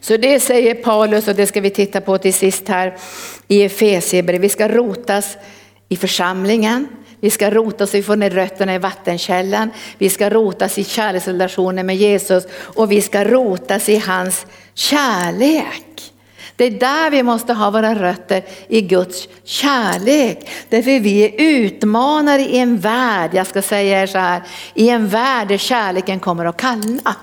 [0.00, 2.96] Så det säger Paulus och det ska vi titta på till sist här
[3.48, 4.44] i Efesierbrevet.
[4.44, 5.36] Vi ska rotas
[5.88, 6.88] i församlingen,
[7.20, 11.86] vi ska rotas så vi får ner rötterna i vattenkällan, vi ska rotas i kärleksrelationen
[11.86, 16.12] med Jesus och vi ska rotas i hans kärlek.
[16.56, 20.50] Det är där vi måste ha våra rötter i Guds kärlek.
[20.68, 24.42] Därför vi är utmanare i en värld, jag ska säga er så här,
[24.74, 27.14] i en värld där kärleken kommer att kallna.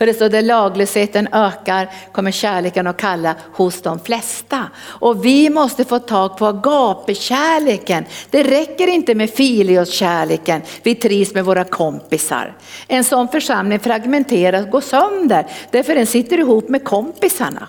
[0.00, 4.64] För det står där laglösheten ökar kommer kärleken att kalla hos de flesta.
[4.82, 8.04] Och vi måste få tag på agapekärleken.
[8.30, 10.62] Det räcker inte med filioskärleken.
[10.82, 12.56] vi trivs med våra kompisar.
[12.88, 17.68] En sån församling fragmenteras, går sönder, därför den sitter ihop med kompisarna.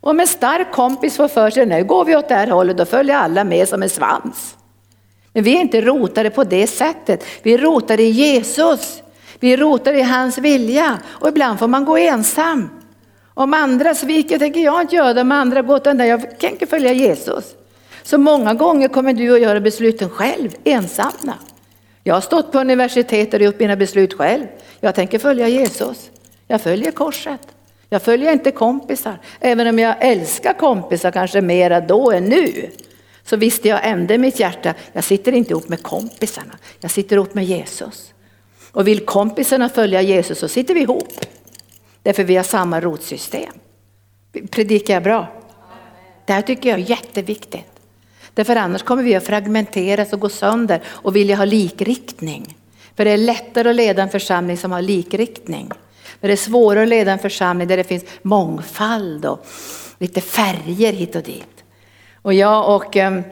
[0.00, 2.84] Om en stark kompis får för sig, nu går vi åt det här hållet, då
[2.84, 4.56] följer alla med som en svans.
[5.32, 9.01] Men vi är inte rotade på det sättet, vi är rotade i Jesus.
[9.42, 12.70] Vi rotar i hans vilja och ibland får man gå ensam.
[13.34, 16.66] Om andra sviker tänker jag inte göra det, om andra går den där, jag tänker
[16.66, 17.44] följa Jesus.
[18.02, 21.34] Så många gånger kommer du att göra besluten själv, ensamma.
[22.04, 24.46] Jag har stått på universitetet och gjort mina beslut själv.
[24.80, 26.10] Jag tänker följa Jesus.
[26.46, 27.48] Jag följer korset.
[27.88, 29.18] Jag följer inte kompisar.
[29.40, 32.70] Även om jag älskar kompisar kanske mera då än nu.
[33.24, 36.54] Så visste jag ändå i mitt hjärta, jag sitter inte ihop med kompisarna.
[36.80, 38.11] Jag sitter ihop med Jesus.
[38.72, 41.20] Och vill kompisarna följa Jesus så sitter vi ihop.
[42.02, 43.52] Därför vi har samma rotsystem.
[44.50, 45.26] Predikar jag bra?
[46.26, 47.66] Det här tycker jag är jätteviktigt.
[48.34, 52.56] Därför annars kommer vi att fragmenteras och gå sönder och vilja ha likriktning.
[52.96, 55.70] För det är lättare att leda en församling som har likriktning.
[56.20, 59.46] Men det är svårare att leda en församling där det finns mångfald och
[59.98, 61.64] lite färger hit och dit.
[62.22, 63.22] Och jag och ehm,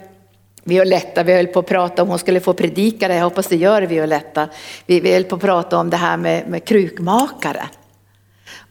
[0.65, 3.57] Violetta, vi höll på att prata om hon skulle få predika det, jag hoppas det
[3.57, 4.49] gör Violetta.
[4.87, 7.63] Vi, vi höll på att prata om det här med, med krukmakare.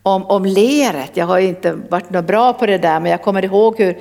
[0.03, 3.45] Om, om leret, jag har inte varit något bra på det där men jag kommer
[3.45, 3.97] ihåg hur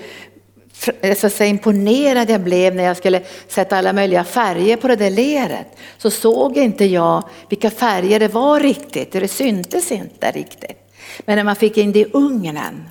[1.02, 4.96] alltså, så, säga, imponerad jag blev när jag skulle sätta alla möjliga färger på det
[4.96, 5.66] där leret.
[5.98, 10.78] Så såg inte jag vilka färger det var riktigt, det syntes inte riktigt.
[11.20, 12.88] Men när man fick in det i ugnen,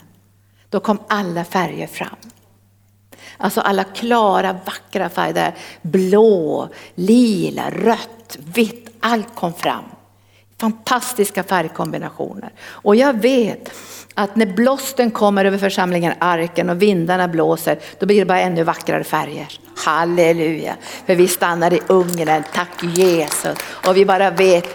[0.69, 2.15] då kom alla färger fram.
[3.37, 9.83] Alltså alla klara vackra färger, blå, lila, rött, vitt, allt kom fram.
[10.59, 12.49] Fantastiska färgkombinationer.
[12.59, 13.71] Och jag vet
[14.13, 18.63] att när blåsten kommer över församlingen, arken och vindarna blåser, då blir det bara ännu
[18.63, 19.59] vackrare färger.
[19.85, 20.75] Halleluja!
[21.05, 23.57] För vi stannar i ugnen, tack Jesus.
[23.87, 24.67] Och vi bara vet,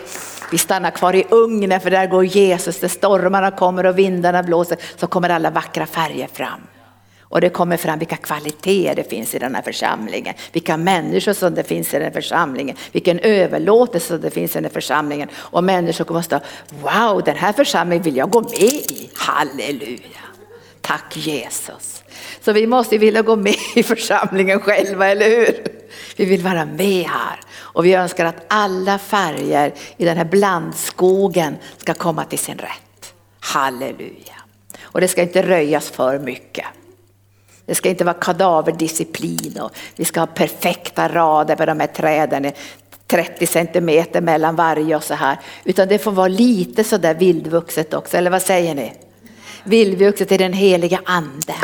[0.50, 4.78] vi stannar kvar i ugnen för där går Jesus, där stormarna kommer och vindarna blåser
[4.96, 6.60] så kommer alla vackra färger fram.
[7.32, 11.54] Och det kommer fram vilka kvaliteter det finns i den här församlingen, vilka människor som
[11.54, 15.28] det finns i den här församlingen, vilken överlåtelse som det finns i den här församlingen.
[15.36, 16.40] Och människor kommer att stå,
[16.82, 20.22] wow den här församlingen vill jag gå med i, halleluja.
[20.80, 22.02] Tack Jesus.
[22.40, 25.66] Så vi måste vilja gå med i församlingen själva, eller hur?
[26.16, 31.56] Vi vill vara med här och vi önskar att alla färger i den här blandskogen
[31.78, 33.14] ska komma till sin rätt.
[33.40, 34.36] Halleluja.
[34.82, 36.66] Och det ska inte röjas för mycket.
[37.72, 42.52] Det ska inte vara kadaverdisciplin och vi ska ha perfekta rader på de här träden.
[43.06, 45.38] 30 centimeter mellan varje och så här.
[45.64, 48.92] Utan det får vara lite sådär vildvuxet också, eller vad säger ni?
[49.64, 51.54] Vildvuxet är den heliga ande.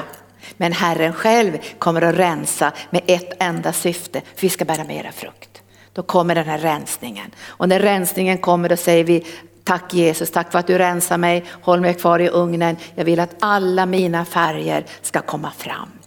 [0.56, 5.12] Men Herren själv kommer att rensa med ett enda syfte, för vi ska bära mera
[5.12, 5.62] frukt.
[5.92, 7.30] Då kommer den här rensningen.
[7.46, 9.24] Och när rensningen kommer då säger vi
[9.64, 12.76] Tack Jesus, tack för att du rensar mig, håll mig kvar i ugnen.
[12.94, 15.97] Jag vill att alla mina färger ska komma fram.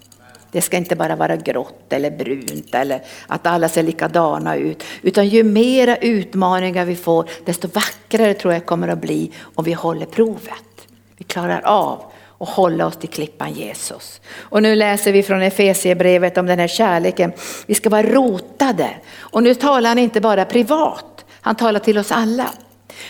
[0.52, 4.84] Det ska inte bara vara grått eller brunt eller att alla ser likadana ut.
[5.02, 9.74] Utan ju mera utmaningar vi får, desto vackrare tror jag kommer att bli om vi
[9.74, 10.88] håller provet.
[11.18, 12.04] Vi klarar av
[12.42, 14.22] och hålla oss till klippan Jesus.
[14.38, 17.32] Och nu läser vi från Efesierbrevet om den här kärleken.
[17.66, 18.90] Vi ska vara rotade.
[19.18, 22.50] Och nu talar han inte bara privat, han talar till oss alla.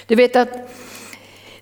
[0.08, 0.50] Du vet att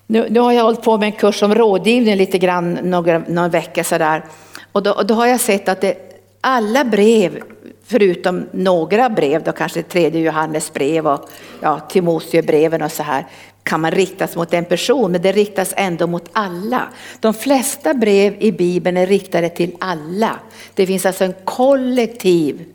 [0.07, 3.49] nu, nu har jag hållit på med en kurs om rådgivning lite grann några, några
[3.49, 4.23] veckor sådär.
[4.71, 5.97] Och då, och då har jag sett att det,
[6.41, 7.43] alla brev,
[7.85, 11.29] förutom några brev, då kanske tredje Johannes brev och
[11.61, 13.25] ja, Timoteusbreven och så här,
[13.63, 16.81] kan man riktas mot en person, men det riktas ändå mot alla.
[17.19, 20.39] De flesta brev i Bibeln är riktade till alla.
[20.73, 22.65] Det finns alltså en kollektiv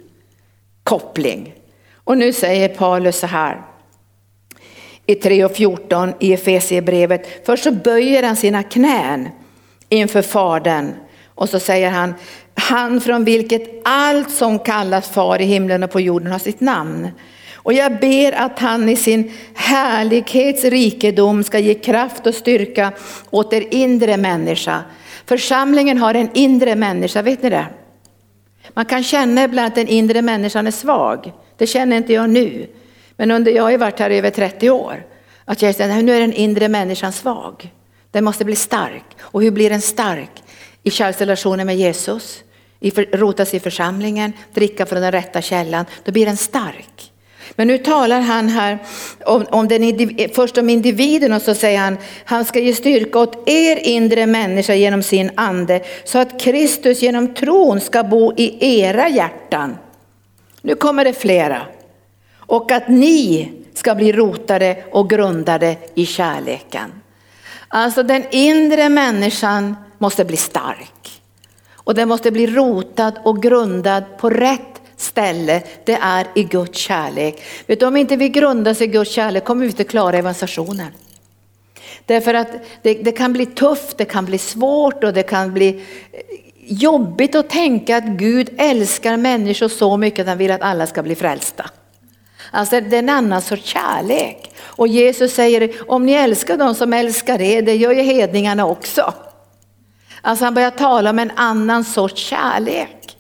[0.83, 1.55] koppling.
[1.95, 3.63] Och nu säger Paulus så här
[5.07, 7.47] i 3 och 14 i Efesierbrevet.
[7.47, 9.29] Först så böjer han sina knän
[9.89, 10.93] inför Fadern
[11.35, 12.15] och så säger han,
[12.55, 17.09] han från vilket allt som kallas far i himlen och på jorden har sitt namn.
[17.55, 22.93] Och jag ber att han i sin härlighets rikedom ska ge kraft och styrka
[23.31, 24.83] åt er inre människa.
[25.27, 27.67] Församlingen har en inre människa, vet ni det?
[28.75, 31.33] Man kan känna ibland att den inre människan är svag.
[31.57, 32.67] Det känner inte jag nu.
[33.17, 35.07] Men under, jag har ju varit här i över 30 år.
[35.45, 37.73] Att jag känner att nu är den inre människan svag.
[38.11, 39.05] Den måste bli stark.
[39.21, 40.44] Och hur blir den stark?
[40.85, 42.43] I kärleksrelationen med Jesus,
[42.81, 45.85] i rotas i församlingen, dricka från den rätta källan.
[46.05, 47.11] Då blir den stark.
[47.57, 48.79] Men nu talar han här
[49.25, 53.49] om, om den, först om individen och så säger han, han ska ge styrka åt
[53.49, 59.09] er inre människa genom sin ande så att Kristus genom tron ska bo i era
[59.09, 59.77] hjärtan.
[60.63, 61.63] Nu kommer det flera.
[62.37, 66.93] Och att ni ska bli rotade och grundade i kärleken.
[67.69, 71.23] Alltså den inre människan måste bli stark.
[71.75, 75.63] Och den måste bli rotad och grundad på rätt ställe.
[75.85, 77.43] Det är i Guds kärlek.
[77.67, 80.93] Vet du, om inte vi grundas i Guds kärlek kommer vi inte klara evangelisationen.
[82.07, 82.49] Därför att
[82.83, 86.21] det, det, kan bli tufft, det kan bli svårt och det kan bli eh,
[86.67, 91.03] jobbigt att tänka att Gud älskar människor så mycket att han vill att alla ska
[91.03, 91.71] bli frälsta.
[92.51, 94.51] Alltså det är en annan sorts kärlek.
[94.61, 99.15] Och Jesus säger, om ni älskar dem som älskar er, det gör ju hedningarna också.
[100.25, 103.17] Alltså han börjar tala om en annan sorts kärlek.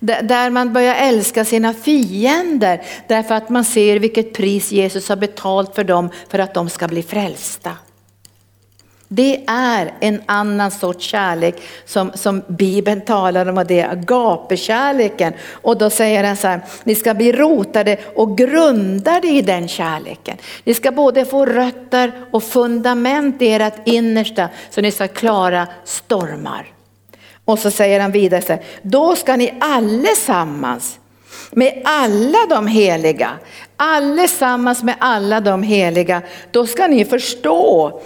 [0.00, 5.74] Där man börjar älska sina fiender därför att man ser vilket pris Jesus har betalt
[5.74, 7.72] för dem för att de ska bli frälsta.
[9.08, 15.32] Det är en annan sorts kärlek som, som Bibeln talar om och det är agapekärleken.
[15.50, 20.36] Och då säger han så här, ni ska bli rotade och grundade i den kärleken.
[20.64, 26.66] Ni ska både få rötter och fundament i ert innersta så ni ska klara stormar.
[27.44, 30.98] Och så säger han vidare så här, då ska ni allesammans
[31.50, 33.30] med alla de heliga,
[33.76, 38.00] allesammans med alla de heliga, då ska ni förstå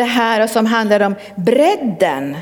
[0.00, 2.36] det här som handlar om bredden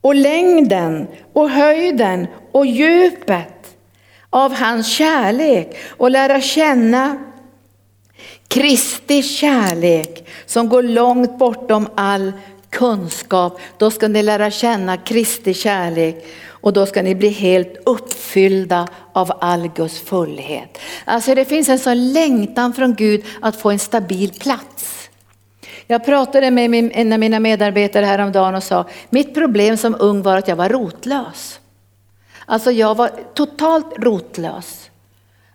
[0.00, 3.76] och längden och höjden och djupet
[4.30, 7.24] av hans kärlek och lära känna
[8.48, 12.32] Kristi kärlek som går långt bortom all
[12.70, 13.60] kunskap.
[13.78, 19.32] Då ska ni lära känna Kristi kärlek och då ska ni bli helt uppfyllda av
[19.40, 20.78] all Guds fullhet.
[21.04, 24.99] Alltså det finns en sån längtan från Gud att få en stabil plats.
[25.90, 30.36] Jag pratade med en av mina medarbetare häromdagen och sa, mitt problem som ung var
[30.36, 31.60] att jag var rotlös.
[32.46, 34.90] Alltså jag var totalt rotlös.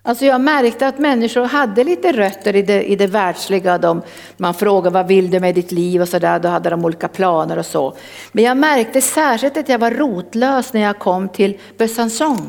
[0.02, 3.78] Alltså jag märkte att människor hade lite rötter i det, i det världsliga.
[3.78, 4.02] De,
[4.36, 7.58] man frågade vad vill du med ditt liv och sådär, då hade de olika planer
[7.58, 7.94] och så.
[8.32, 12.46] Men jag märkte särskilt att jag var rotlös när jag kom till Besançon.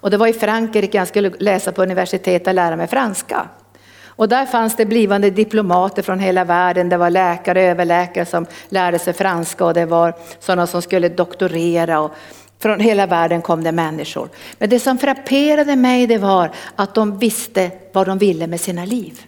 [0.00, 3.48] Och det var i Frankrike, jag skulle läsa på universitetet och lära mig franska.
[4.16, 6.88] Och där fanns det blivande diplomater från hela världen.
[6.88, 12.00] Det var läkare, överläkare som lärde sig franska och det var sådana som skulle doktorera.
[12.00, 12.14] Och
[12.58, 14.28] från hela världen kom det människor.
[14.58, 18.84] Men det som frapperade mig det var att de visste vad de ville med sina
[18.84, 19.20] liv.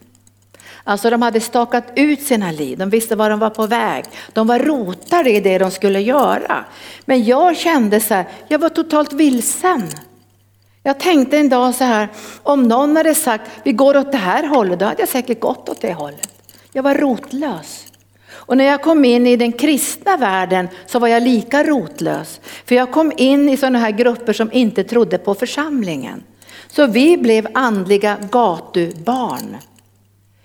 [0.84, 4.04] Alltså de hade stakat ut sina liv, de visste var de var på väg.
[4.32, 6.64] De var rotade i det de skulle göra.
[7.04, 9.88] Men jag kände så här, jag var totalt vilsen.
[10.82, 12.08] Jag tänkte en dag så här,
[12.42, 15.68] om någon hade sagt vi går åt det här hållet, då hade jag säkert gått
[15.68, 16.28] åt det hållet.
[16.72, 17.84] Jag var rotlös.
[18.30, 22.40] Och när jag kom in i den kristna världen så var jag lika rotlös.
[22.66, 26.22] För jag kom in i sådana här grupper som inte trodde på församlingen.
[26.68, 29.56] Så vi blev andliga gatubarn.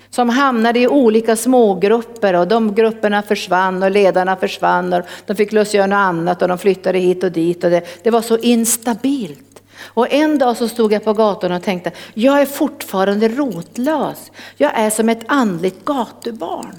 [0.10, 5.52] som hamnade i olika smågrupper och de grupperna försvann och ledarna försvann och de fick
[5.52, 8.22] lust att göra något annat och de flyttade hit och dit och det, det var
[8.22, 9.53] så instabilt.
[9.86, 14.32] Och en dag så stod jag på gatan och tänkte, jag är fortfarande rotlös.
[14.58, 16.76] Jag är som ett andligt gatubarn.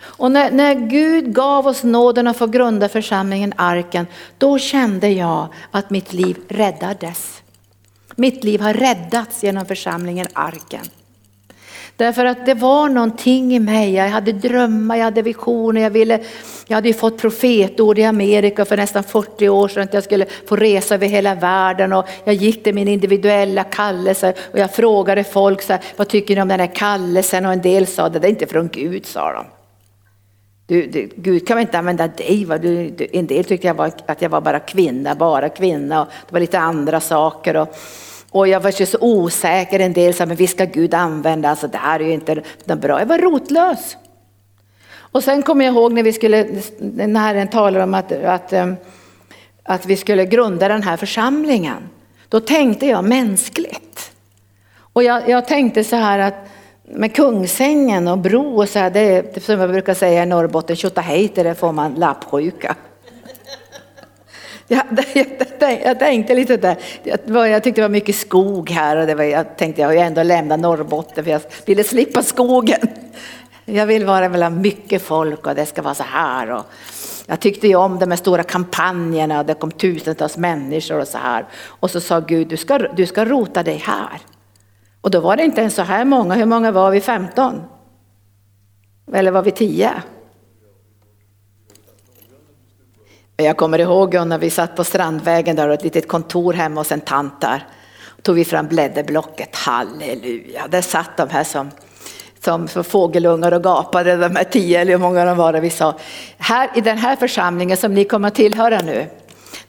[0.00, 4.06] Och när, när Gud gav oss nåden att få grunda församlingen Arken,
[4.38, 7.42] då kände jag att mitt liv räddades.
[8.14, 10.84] Mitt liv har räddats genom församlingen Arken.
[11.96, 16.20] Därför att det var någonting i mig, jag hade drömmar, jag hade visioner, jag, ville,
[16.66, 20.26] jag hade ju fått profetord i Amerika för nästan 40 år sedan att jag skulle
[20.46, 25.24] få resa över hela världen och jag gick till min individuella kallelse och jag frågade
[25.24, 28.26] folk så här, vad tycker ni om den här kallelsen och en del sa det
[28.26, 29.44] är inte från Gud sa de.
[30.66, 32.44] Du, du, Gud kan väl inte använda dig?
[32.44, 32.58] Va?
[32.58, 36.08] Du, du, en del tyckte jag var, att jag var bara kvinna, bara kvinna och
[36.26, 37.56] det var lite andra saker.
[37.56, 37.76] Och,
[38.30, 41.78] och jag var så osäker, en del sa men visst ska Gud använda, alltså det
[41.78, 42.42] här är ju inte
[42.76, 42.98] bra.
[42.98, 43.96] Jag var rotlös.
[45.16, 46.46] Och sen kommer jag ihåg när vi skulle,
[46.78, 48.72] när Herren talade om att, att, eh,
[49.62, 51.88] att vi skulle grunda den här församlingen.
[52.28, 54.12] Då tänkte jag mänskligt.
[54.78, 56.34] Och jag, jag tänkte så här att
[56.88, 60.76] med Kungsängen och bro och så här, det är som jag brukar säga i Norrbotten,
[60.76, 62.76] tjotahejter, det får man lappsjuka.
[64.68, 64.84] Jag,
[65.60, 66.76] jag, jag, tänkte lite där,
[67.46, 70.00] jag tyckte det var mycket skog här och det var, jag tänkte jag har ju
[70.00, 72.80] ändå lämnat Norrbotten för jag ville slippa skogen.
[73.68, 76.50] Jag vill vara mellan mycket folk och det ska vara så här.
[76.50, 76.64] Och
[77.26, 81.18] jag tyckte ju om de här stora kampanjerna och det kom tusentals människor och så
[81.18, 81.46] här.
[81.66, 84.20] Och så sa Gud, du ska, du ska rota dig här.
[85.00, 87.00] Och då var det inte ens så här många, hur många var vi?
[87.00, 87.62] 15?
[89.12, 89.90] Eller var vi 10?
[93.38, 96.92] Jag kommer ihåg när vi satt på Strandvägen där och ett litet kontor hemma hos
[96.92, 97.66] en tant där.
[98.22, 100.66] tog vi fram blädderblocket, halleluja.
[100.68, 101.70] Där satt de här som,
[102.68, 105.52] som fågelungar och gapade, de här tio eller hur många de var.
[105.52, 105.98] vi sa,
[106.38, 109.06] här i den här församlingen som ni kommer att tillhöra nu,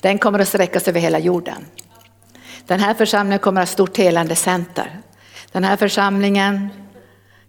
[0.01, 1.65] den kommer att sträcka sig över hela jorden.
[2.65, 5.01] Den här församlingen kommer att ha stort helande center.
[5.51, 6.69] Den här församlingen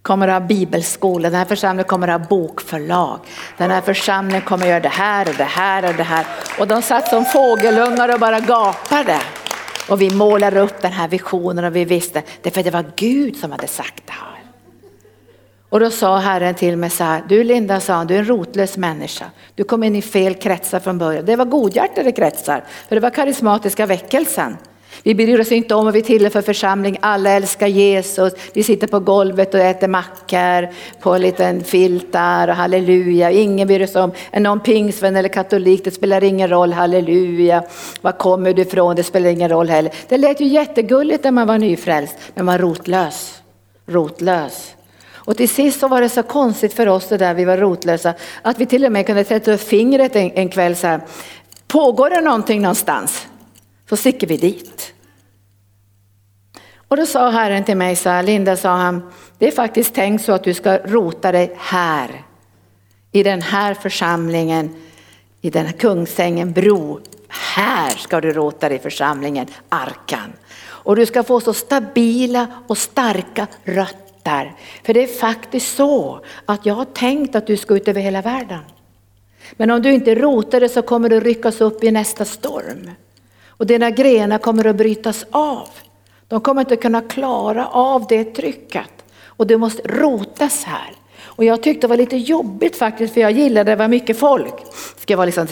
[0.09, 3.19] kommer att ha bibelskola, den här församlingen kommer att ha bokförlag.
[3.57, 6.27] Den här församlingen kommer att göra det här och det här och det här.
[6.59, 9.21] Och de satt som fågelungar och bara gapade.
[9.89, 13.37] Och vi målade upp den här visionen och vi visste, det för det var Gud
[13.37, 14.43] som hade sagt det här.
[15.69, 18.77] Och då sa Herren till mig så här, du Linda sa du är en rotlös
[18.77, 19.25] människa.
[19.55, 21.25] Du kom in i fel kretsar från början.
[21.25, 24.57] Det var godhjärtade kretsar, för det var karismatiska väckelsen.
[25.09, 28.33] Vi bryr oss inte om vad vi tillhör för församling, alla älskar Jesus.
[28.53, 30.69] Vi sitter på golvet och äter mackor
[31.01, 33.31] på en liten filt där och halleluja.
[33.31, 37.65] Ingen bryr sig om, är någon pingsvän eller katolik, det spelar ingen roll, halleluja.
[38.01, 39.93] Var kommer du ifrån, det spelar ingen roll heller.
[40.09, 43.43] Det lät ju jättegulligt när man var nyfrälst, men man var rotlös.
[43.87, 44.75] Rotlös.
[45.13, 48.15] Och till sist så var det så konstigt för oss det där vi var rotlösa,
[48.43, 51.01] att vi till och med kunde sätta upp fingret en, en kväll så här.
[51.67, 53.27] Pågår det någonting någonstans?
[53.89, 54.95] Så sticker vi dit.
[56.89, 59.03] Och då sa Herren till mig så här, Linda sa han,
[59.39, 62.25] det är faktiskt tänkt så att du ska rota dig här.
[63.13, 64.75] I den här församlingen,
[65.41, 67.01] i den här Kungsängen bro.
[67.29, 70.33] Här ska du rota dig i församlingen, Arkan.
[70.61, 74.55] Och du ska få så stabila och starka rötter.
[74.85, 78.23] För det är faktiskt så att jag har tänkt att du ska ut över hela
[78.23, 78.61] världen.
[79.53, 82.91] Men om du inte rotar det så kommer du ryckas upp i nästa storm.
[83.47, 85.69] Och dina grenar kommer att brytas av.
[86.29, 88.91] De kommer inte kunna klara av det trycket.
[89.25, 90.93] Och det måste rotas här.
[91.39, 94.55] Och jag tyckte det var lite jobbigt faktiskt för jag gillade det var mycket folk.
[94.97, 95.47] Det ska vara liksom,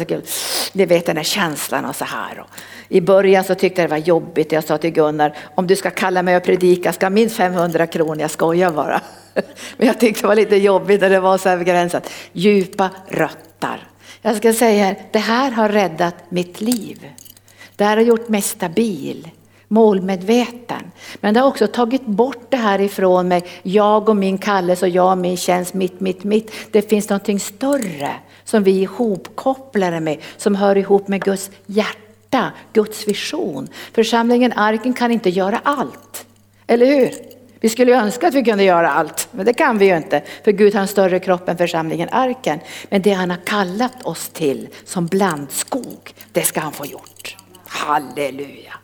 [0.73, 2.41] ni vet den här känslan och så här.
[2.41, 2.47] Och
[2.89, 4.53] I början så tyckte jag det var jobbigt.
[4.53, 8.21] Jag sa till Gunnar, om du ska kalla mig och predika ska minst 500 kronor,
[8.21, 9.01] jag skojar bara.
[9.77, 12.11] Men jag tyckte det var lite jobbigt när det var så här begränsat.
[12.33, 13.89] Djupa rötter.
[14.23, 17.11] Jag ska säga, det här har räddat mitt liv.
[17.77, 19.29] Det här har gjort mig stabil,
[19.69, 20.91] målmedveten.
[21.21, 24.93] Men det har också tagit bort det här ifrån mig, jag och min kallelse och
[24.93, 26.53] jag och min tjänst, mitt, mitt, mitt.
[26.71, 28.11] Det finns någonting större
[28.45, 33.69] som vi är ihopkopplade med, som hör ihop med Guds hjärta, Guds vision.
[33.93, 36.27] Församlingen Arken kan inte göra allt,
[36.67, 37.11] eller hur?
[37.61, 40.23] Vi skulle önska att vi kunde göra allt, men det kan vi ju inte.
[40.45, 42.59] För Gud har en större kropp än församlingen Arken.
[42.89, 47.37] Men det han har kallat oss till som blandskog, det ska han få gjort.
[47.67, 48.76] Halleluja.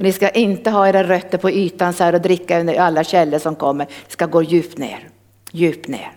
[0.00, 3.04] Och ni ska inte ha era rötter på ytan så här och dricka under alla
[3.04, 3.84] källor som kommer.
[3.84, 5.08] Ni ska gå djupt ner,
[5.52, 6.12] djupt ner.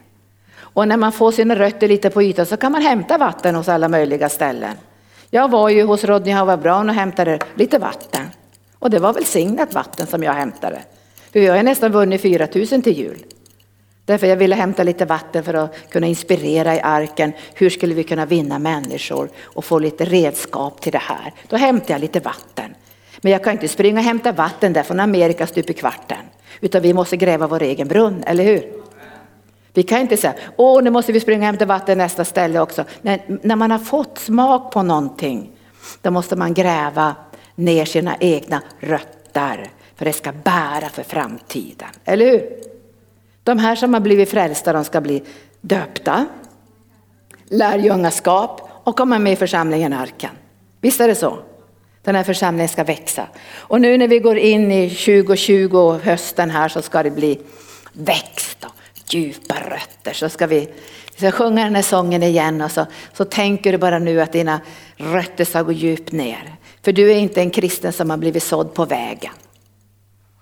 [0.56, 3.70] Och när man får sina rötter lite på ytan så kan man hämta vatten hos
[3.70, 4.76] alla möjliga ställen.
[5.30, 8.26] Jag var ju hos Rodney Howard Brown och hämtade lite vatten.
[8.80, 10.82] Och det var välsignat vatten som jag hämtade.
[11.34, 13.26] För jag har nästan vunnit 4000 till jul.
[14.06, 17.34] Därför jag ville hämta lite vatten för att kunna inspirera i arken.
[17.54, 21.34] Hur skulle vi kunna vinna människor och få lite redskap till det här?
[21.48, 22.76] Då hämtade jag lite vatten.
[23.24, 26.18] Men jag kan inte springa och hämta vatten där från Amerika stup i kvarten.
[26.62, 28.74] Utan vi måste gräva vår egen brunn, eller hur?
[29.74, 32.84] Vi kan inte säga, åh nu måste vi springa och hämta vatten nästa ställe också.
[33.02, 35.52] Men när man har fått smak på någonting,
[36.02, 37.16] då måste man gräva
[37.56, 39.70] ner sina egna rötter.
[39.96, 42.50] För det ska bära för framtiden, eller hur?
[43.44, 45.24] De här som har blivit frälsta, de ska bli
[45.62, 46.26] döpta,
[47.46, 50.32] lärjungaskap och komma med i församlingen Arken.
[50.82, 51.40] Visst är det så?
[52.04, 53.28] Den här församlingen ska växa.
[53.56, 57.40] Och nu när vi går in i 2020 och hösten här så ska det bli
[57.94, 58.72] växt och
[59.14, 60.14] djupa rötter.
[60.14, 60.60] Så ska vi,
[61.12, 64.32] vi ska sjunga den här sången igen och så, så tänker du bara nu att
[64.32, 64.62] dina
[64.96, 66.56] rötter ska gå djupt ner.
[66.82, 69.34] För du är inte en kristen som har blivit sådd på vägen.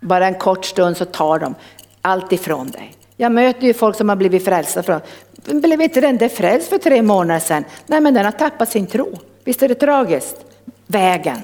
[0.02, 1.56] Bara en kort stund så tar de
[2.02, 2.96] allt ifrån dig.
[3.18, 5.02] Jag möter ju folk som har blivit frälsta från,
[5.36, 7.64] blev inte den där frälst för tre månader sedan?
[7.86, 9.20] Nej men den har tappat sin tro.
[9.44, 10.46] Visst är det tragiskt?
[10.92, 11.38] Vägen.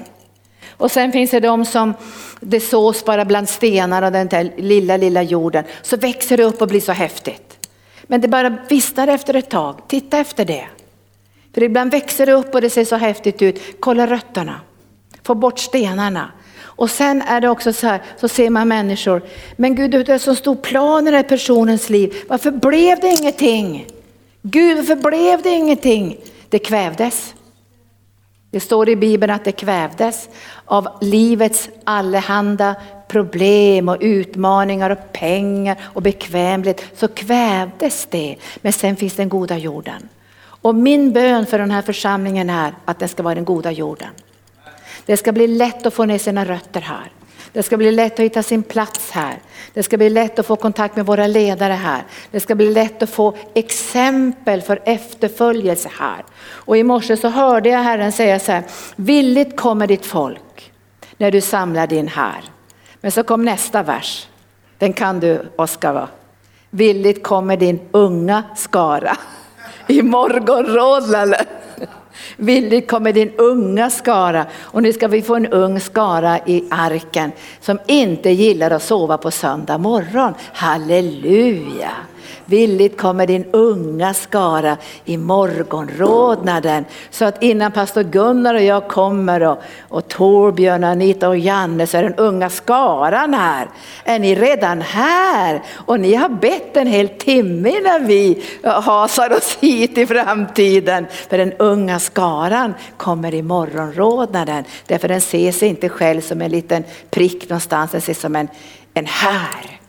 [0.70, 1.94] Och sen finns det de som
[2.40, 5.64] det sås bara bland stenar och den där lilla, lilla jorden.
[5.82, 7.68] Så växer det upp och blir så häftigt.
[8.02, 9.80] Men det bara vissnar efter ett tag.
[9.88, 10.66] Titta efter det.
[11.54, 13.60] För ibland växer det upp och det ser så häftigt ut.
[13.80, 14.60] Kolla rötterna.
[15.22, 16.30] Få bort stenarna.
[16.78, 19.22] Och sen är det också så här, så ser man människor,
[19.56, 22.14] men Gud det är så stor plan i den här personens liv.
[22.28, 23.86] Varför blev det ingenting?
[24.42, 26.16] Gud varför blev det ingenting?
[26.48, 27.34] Det kvävdes.
[28.50, 30.28] Det står i Bibeln att det kvävdes
[30.64, 32.74] av livets allehanda
[33.08, 36.84] problem och utmaningar och pengar och bekvämlighet.
[36.94, 38.36] Så kvävdes det.
[38.60, 40.08] Men sen finns den goda jorden.
[40.40, 44.10] Och min bön för den här församlingen är att den ska vara den goda jorden.
[45.06, 47.10] Det ska bli lätt att få ner sina rötter här.
[47.58, 49.38] Det ska bli lätt att hitta sin plats här.
[49.74, 52.02] Det ska bli lätt att få kontakt med våra ledare här.
[52.30, 56.24] Det ska bli lätt att få exempel för efterföljelse här.
[56.40, 58.62] Och i morse så hörde jag Herren säga så här,
[58.96, 60.72] villigt kommer ditt folk
[61.16, 62.44] när du samlar din här.
[63.00, 64.28] Men så kom nästa vers.
[64.78, 66.08] Den kan du Oskar va?
[66.70, 69.16] Villigt kommer din unga skara
[69.86, 71.46] i morgonrodnaden.
[72.36, 77.32] Villigt kommer din unga skara och nu ska vi få en ung skara i arken
[77.60, 80.34] som inte gillar att sova på söndag morgon.
[80.52, 81.90] Halleluja!
[82.48, 86.84] Villigt kommer din unga skara i morgonrodnaden.
[87.10, 91.96] Så att innan pastor Gunnar och jag kommer och, och Torbjörn, Anita och Janne så
[91.96, 93.68] är den unga skaran här.
[94.04, 95.62] Är ni redan här?
[95.74, 101.06] Och ni har bett en hel timme innan vi hasar oss hit i framtiden.
[101.30, 104.64] För den unga skaran kommer i morgonrodnaden.
[104.86, 108.48] Därför den ser sig inte själv som en liten prick någonstans, den ser som en,
[108.94, 109.80] en här.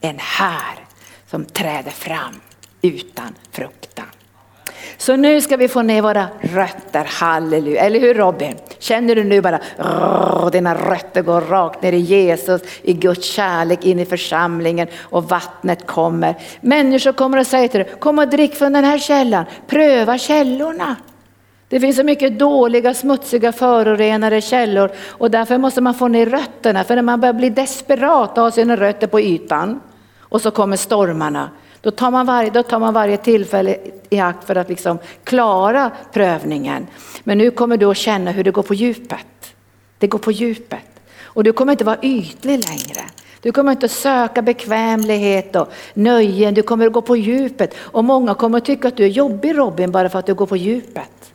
[0.00, 0.89] En här
[1.30, 2.40] som träder fram
[2.82, 4.06] utan fruktan.
[4.96, 7.80] Så nu ska vi få ner våra rötter, halleluja.
[7.80, 8.56] Eller hur Robin?
[8.78, 13.84] Känner du nu bara, rrr, dina rötter går rakt ner i Jesus, i Guds kärlek
[13.84, 16.34] in i församlingen och vattnet kommer.
[16.60, 20.96] Människor kommer och säger till dig, kom och drick från den här källan, pröva källorna.
[21.68, 26.84] Det finns så mycket dåliga, smutsiga, förorenade källor och därför måste man få ner rötterna.
[26.84, 29.80] För när man börjar bli desperat och ha sina rötter på ytan,
[30.30, 31.50] och så kommer stormarna.
[31.80, 33.76] Då tar, man varje, då tar man varje tillfälle
[34.10, 36.86] i akt för att liksom klara prövningen.
[37.24, 39.54] Men nu kommer du att känna hur det går på djupet.
[39.98, 41.00] Det går på djupet.
[41.22, 43.10] Och du kommer inte vara ytlig längre.
[43.40, 47.74] Du kommer inte söka bekvämlighet och nöjen, du kommer att gå på djupet.
[47.78, 50.46] Och många kommer att tycka att du är jobbig Robin bara för att du går
[50.46, 51.29] på djupet.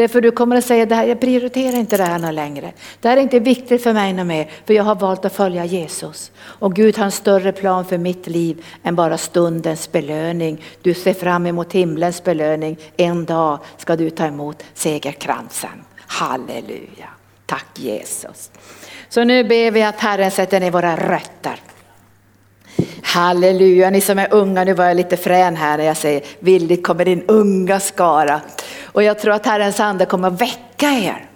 [0.00, 2.72] Därför du kommer att säga, det här, jag prioriterar inte det här längre.
[3.00, 6.32] Det här är inte viktigt för mig mer, för jag har valt att följa Jesus.
[6.38, 10.64] Och Gud har en större plan för mitt liv än bara stundens belöning.
[10.82, 12.78] Du ser fram emot himlens belöning.
[12.96, 15.84] En dag ska du ta emot segerkransen.
[15.96, 17.08] Halleluja.
[17.46, 18.50] Tack Jesus.
[19.08, 21.60] Så nu ber vi att Herren sätter ner våra rötter.
[23.02, 26.86] Halleluja, ni som är unga, nu var jag lite frän här när jag säger villigt
[26.86, 28.40] kommer din unga skara.
[28.84, 31.26] Och jag tror att Herrens ande kommer att väcka er.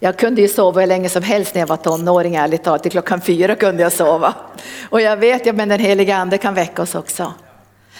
[0.00, 2.82] Jag kunde ju sova hur länge som helst när jag var tonåring, ärligt talat.
[2.82, 4.34] Till klockan fyra kunde jag sova.
[4.88, 7.32] Och jag vet ju, men den heliga ande kan väcka oss också.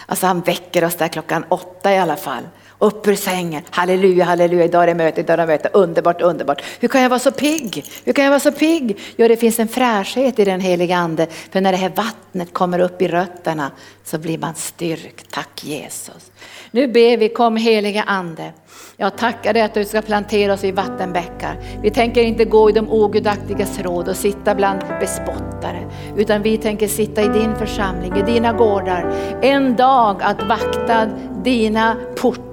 [0.06, 2.42] Alltså han väcker oss där klockan åtta i alla fall.
[2.78, 6.62] Upp ur sängen, halleluja, halleluja, idag är det möte, idag är det möte, underbart, underbart.
[6.80, 7.84] Hur kan jag vara så pigg?
[8.04, 8.98] Hur kan jag vara så pigg?
[9.16, 12.78] Jo, det finns en fräschhet i den heliga ande, för när det här vattnet kommer
[12.78, 13.70] upp i rötterna
[14.04, 15.30] så blir man styrkt.
[15.30, 16.30] Tack Jesus.
[16.70, 18.52] Nu ber vi, kom heliga ande.
[18.96, 21.60] Jag tackar dig att du ska plantera oss i vattenbäckar.
[21.82, 26.88] Vi tänker inte gå i de ogudaktigas råd och sitta bland bespottare, utan vi tänker
[26.88, 29.14] sitta i din församling, i dina gårdar.
[29.42, 31.06] En dag att vakta
[31.44, 32.45] dina portar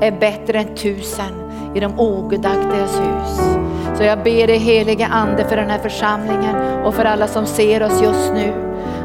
[0.00, 3.40] är bättre än tusen i de ogudaktigas hus.
[3.98, 7.82] Så jag ber dig helige ande för den här församlingen och för alla som ser
[7.82, 8.52] oss just nu,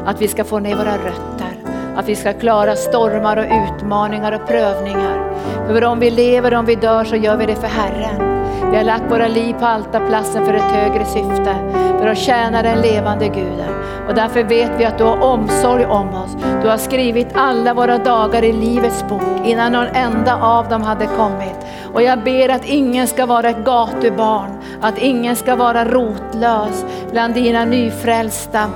[0.06, 1.56] att vi ska få ner våra rötter
[1.96, 5.34] att vi ska klara stormar och utmaningar och prövningar.
[5.66, 8.35] För om vi lever om vi dör så gör vi det för Herren.
[8.70, 11.56] Vi har lagt våra liv på altarplatsen för ett högre syfte,
[12.00, 13.74] för att tjäna den levande Guden.
[14.08, 16.36] Och därför vet vi att du har omsorg om oss.
[16.62, 21.06] Du har skrivit alla våra dagar i livets bok innan någon enda av dem hade
[21.06, 21.56] kommit.
[21.94, 24.50] Och jag ber att ingen ska vara ett gatubarn,
[24.80, 28.70] att ingen ska vara rotlös bland dina nyfrälsta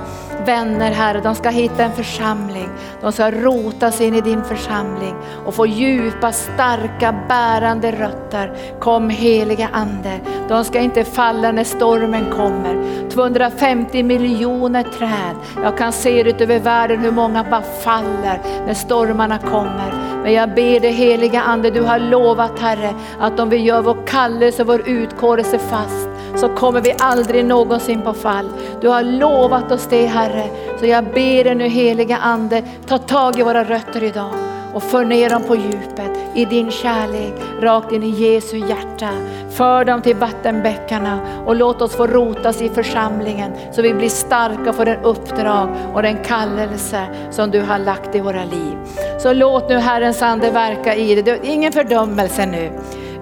[0.45, 2.69] vänner Herre, de ska hitta en församling.
[3.01, 5.15] De ska rota sig in i din församling
[5.45, 8.53] och få djupa, starka, bärande rötter.
[8.79, 10.19] Kom heliga Ande.
[10.47, 13.09] De ska inte falla när stormen kommer.
[13.09, 15.35] 250 miljoner träd.
[15.63, 19.93] Jag kan se ut över världen hur många bara faller när stormarna kommer.
[20.23, 24.07] Men jag ber dig heliga Ande, du har lovat Herre att om vi gör vår
[24.07, 28.49] kallelse och vår utkårelse fast så kommer vi aldrig någonsin på fall.
[28.81, 30.43] Du har lovat oss det Herre.
[30.79, 34.31] Så jag ber dig nu heliga Ande, ta tag i våra rötter idag
[34.73, 39.09] och för ner dem på djupet i din kärlek, rakt in i Jesu hjärta.
[39.49, 44.73] För dem till vattenbäckarna och låt oss få rotas i församlingen så vi blir starka
[44.73, 48.77] för den uppdrag och den kallelse som du har lagt i våra liv.
[49.19, 52.71] Så låt nu Herrens ande verka i dig, ingen fördömelse nu.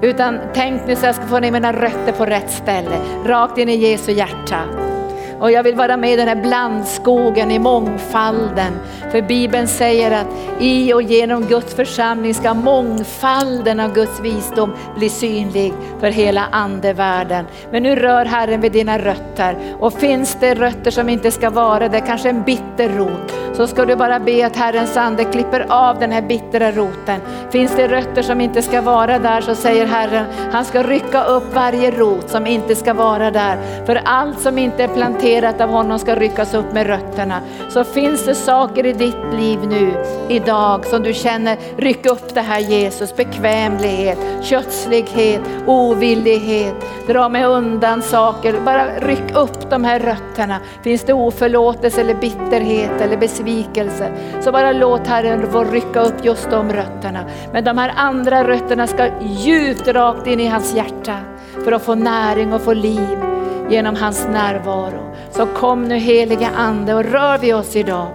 [0.02, 3.70] Utan tänk nu så jag ska få ner mina rötter på rätt ställe, rakt in
[3.70, 4.89] i Jesu hjärta.
[5.40, 8.80] Och jag vill vara med i den här blandskogen, i mångfalden.
[9.12, 10.28] För Bibeln säger att
[10.60, 17.46] i och genom Guds församling ska mångfalden av Guds visdom bli synlig för hela andevärlden.
[17.72, 19.56] Men nu rör Herren vid dina rötter.
[19.80, 23.86] Och finns det rötter som inte ska vara där, kanske en bitter rot, så ska
[23.86, 27.22] du bara be att Herrens ande klipper av den här bittra roten.
[27.52, 31.54] Finns det rötter som inte ska vara där så säger Herren, han ska rycka upp
[31.54, 33.58] varje rot som inte ska vara där.
[33.86, 37.41] För allt som inte är planterat av honom ska ryckas upp med rötterna.
[37.69, 39.93] Så finns det saker i ditt liv nu,
[40.30, 46.75] idag, som du känner, ryck upp det här Jesus, bekvämlighet, kötslighet, ovillighet,
[47.07, 50.59] dra mig undan saker, bara ryck upp de här rötterna.
[50.84, 54.11] Finns det oförlåtelse eller bitterhet eller besvikelse.
[54.41, 57.19] Så bara låt Herren få rycka upp just de rötterna.
[57.53, 61.17] Men de här andra rötterna ska djupt rakt in i hans hjärta
[61.63, 63.39] för att få näring och få liv
[63.70, 65.15] genom hans närvaro.
[65.32, 68.07] Så kom nu heliga Ande och rör vi oss idag.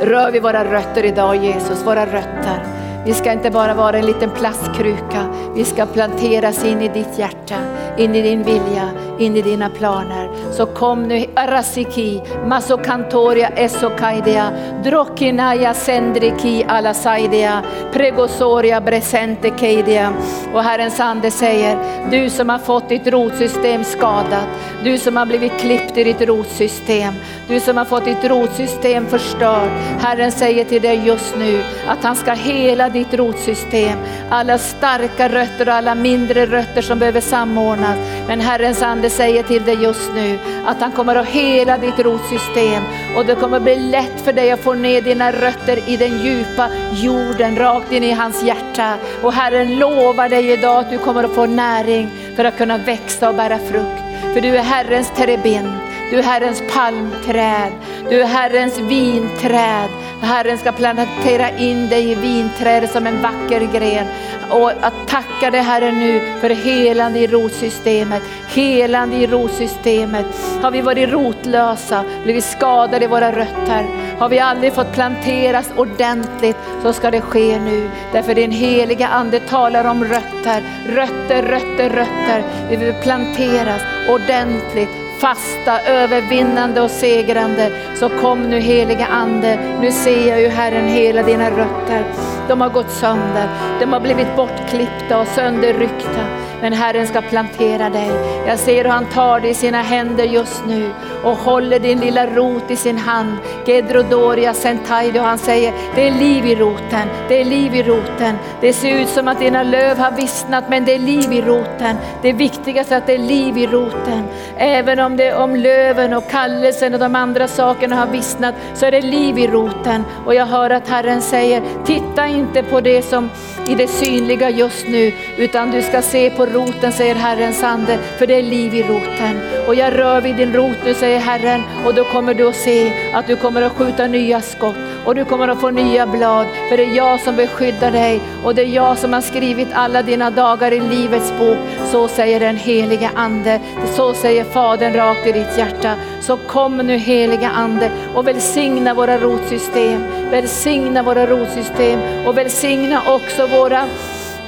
[0.00, 2.62] Rör vi våra rötter idag Jesus, våra rötter.
[3.04, 7.56] Vi ska inte bara vara en liten plastkruka, vi ska planteras in i ditt hjärta,
[7.96, 10.28] in i din vilja, in i dina planer.
[10.52, 14.52] Så kom nu, Arasiki, Masokantoria Esokaidia,
[14.84, 20.12] Drokinaya Sendriki Alasaidia, Pregosoria Bresentekeidia.
[20.54, 21.78] Och Herrens ande säger,
[22.10, 24.46] du som har fått ditt rotsystem skadat,
[24.84, 27.14] du som har blivit klippt i ditt rotsystem,
[27.48, 29.70] du som har fått ditt rotsystem förstört.
[30.00, 33.98] Herren säger till dig just nu att han ska hela ditt rotsystem.
[34.30, 37.96] Alla starka rötter rötter och alla mindre rötter som behöver samordnas.
[38.26, 42.82] Men Herrens ande säger till dig just nu att han kommer att hela ditt rotsystem
[43.16, 46.68] och det kommer bli lätt för dig att få ner dina rötter i den djupa
[46.92, 48.94] jorden, rakt in i hans hjärta.
[49.22, 53.28] Och Herren lovar dig idag att du kommer att få näring för att kunna växa
[53.28, 54.02] och bära frukt.
[54.34, 55.91] För du är Herrens terebint.
[56.12, 57.72] Du är Herrens palmträd,
[58.10, 59.88] du är Herrens vinträd.
[60.22, 64.06] Herren ska plantera in dig i vinträdet som en vacker gren.
[64.50, 70.26] Och att tacka dig Herre nu för helande i rotsystemet, helande i rotsystemet.
[70.62, 73.86] Har vi varit rotlösa, blivit skadade i våra rötter,
[74.18, 77.90] har vi aldrig fått planteras ordentligt så ska det ske nu.
[78.12, 82.42] Därför din heliga ande talar om rötter, rötter, rötter, rötter.
[82.70, 87.70] Vi vill planteras ordentligt fasta, övervinnande och segrande.
[87.94, 92.04] Så kom nu heliga Ande, nu ser jag ju Herren hela dina rötter.
[92.48, 93.48] De har gått sönder,
[93.80, 98.10] de har blivit bortklippta och sönderryckta men Herren ska plantera dig.
[98.46, 100.90] Jag ser hur han tar dig i sina händer just nu
[101.22, 103.36] och håller din lilla rot i sin hand.
[103.66, 108.38] Gedrodoria Sentaido, han säger det är liv i roten, det är liv i roten.
[108.60, 111.96] Det ser ut som att dina löv har vissnat men det är liv i roten.
[112.22, 114.24] Det viktigaste är att det är liv i roten.
[114.56, 118.90] Även om, det, om löven och kallelsen och de andra sakerna har vissnat så är
[118.90, 120.04] det liv i roten.
[120.26, 123.30] Och jag hör att Herren säger, titta inte på det som
[123.68, 128.26] i det synliga just nu, utan du ska se på roten, säger Herrens ande, för
[128.26, 129.40] det är liv i roten.
[129.66, 132.92] Och jag rör vid din rot nu, säger Herren, och då kommer du att se
[133.14, 136.76] att du kommer att skjuta nya skott och du kommer att få nya blad, för
[136.76, 140.30] det är jag som beskyddar dig och det är jag som har skrivit alla dina
[140.30, 141.58] dagar i livets bok.
[141.90, 143.60] Så säger den helige Ande,
[143.96, 145.94] så säger Fadern rakt i ditt hjärta.
[146.20, 153.46] Så kom nu heliga Ande och välsigna våra rotsystem, välsigna våra rotsystem och välsigna också
[153.52, 153.86] våra,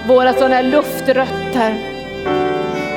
[0.06, 1.74] våra sådana luftrötter.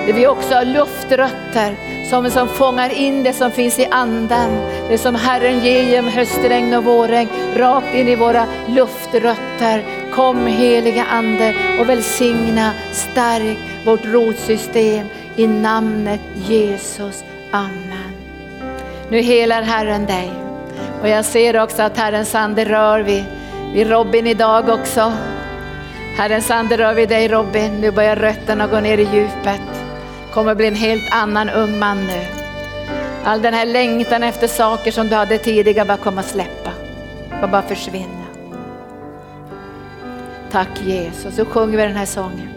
[0.07, 1.75] Det vi också har luftrötter
[2.09, 4.49] som, som fångar in det som finns i anden.
[4.89, 9.83] Det som Herren ger genom höstregn och vårregn rakt in i våra luftrötter.
[10.13, 17.23] Kom heliga Ande och välsigna, stärk vårt rotsystem i namnet Jesus.
[17.51, 18.11] Amen.
[19.09, 20.31] Nu helar Herren dig.
[21.01, 23.23] Och jag ser också att Herrens ande rör vid,
[23.73, 25.13] vid Robin idag också.
[26.17, 27.81] Herrens ande rör vid dig Robin.
[27.81, 29.61] Nu börjar rötterna gå ner i djupet.
[30.33, 32.21] Kommer bli en helt annan ung man nu.
[33.23, 36.71] All den här längtan efter saker som du hade tidigare bara kommer släppa.
[37.29, 38.25] Bara, bara försvinna.
[40.51, 41.35] Tack Jesus.
[41.35, 42.56] Så sjunger vi den här sången.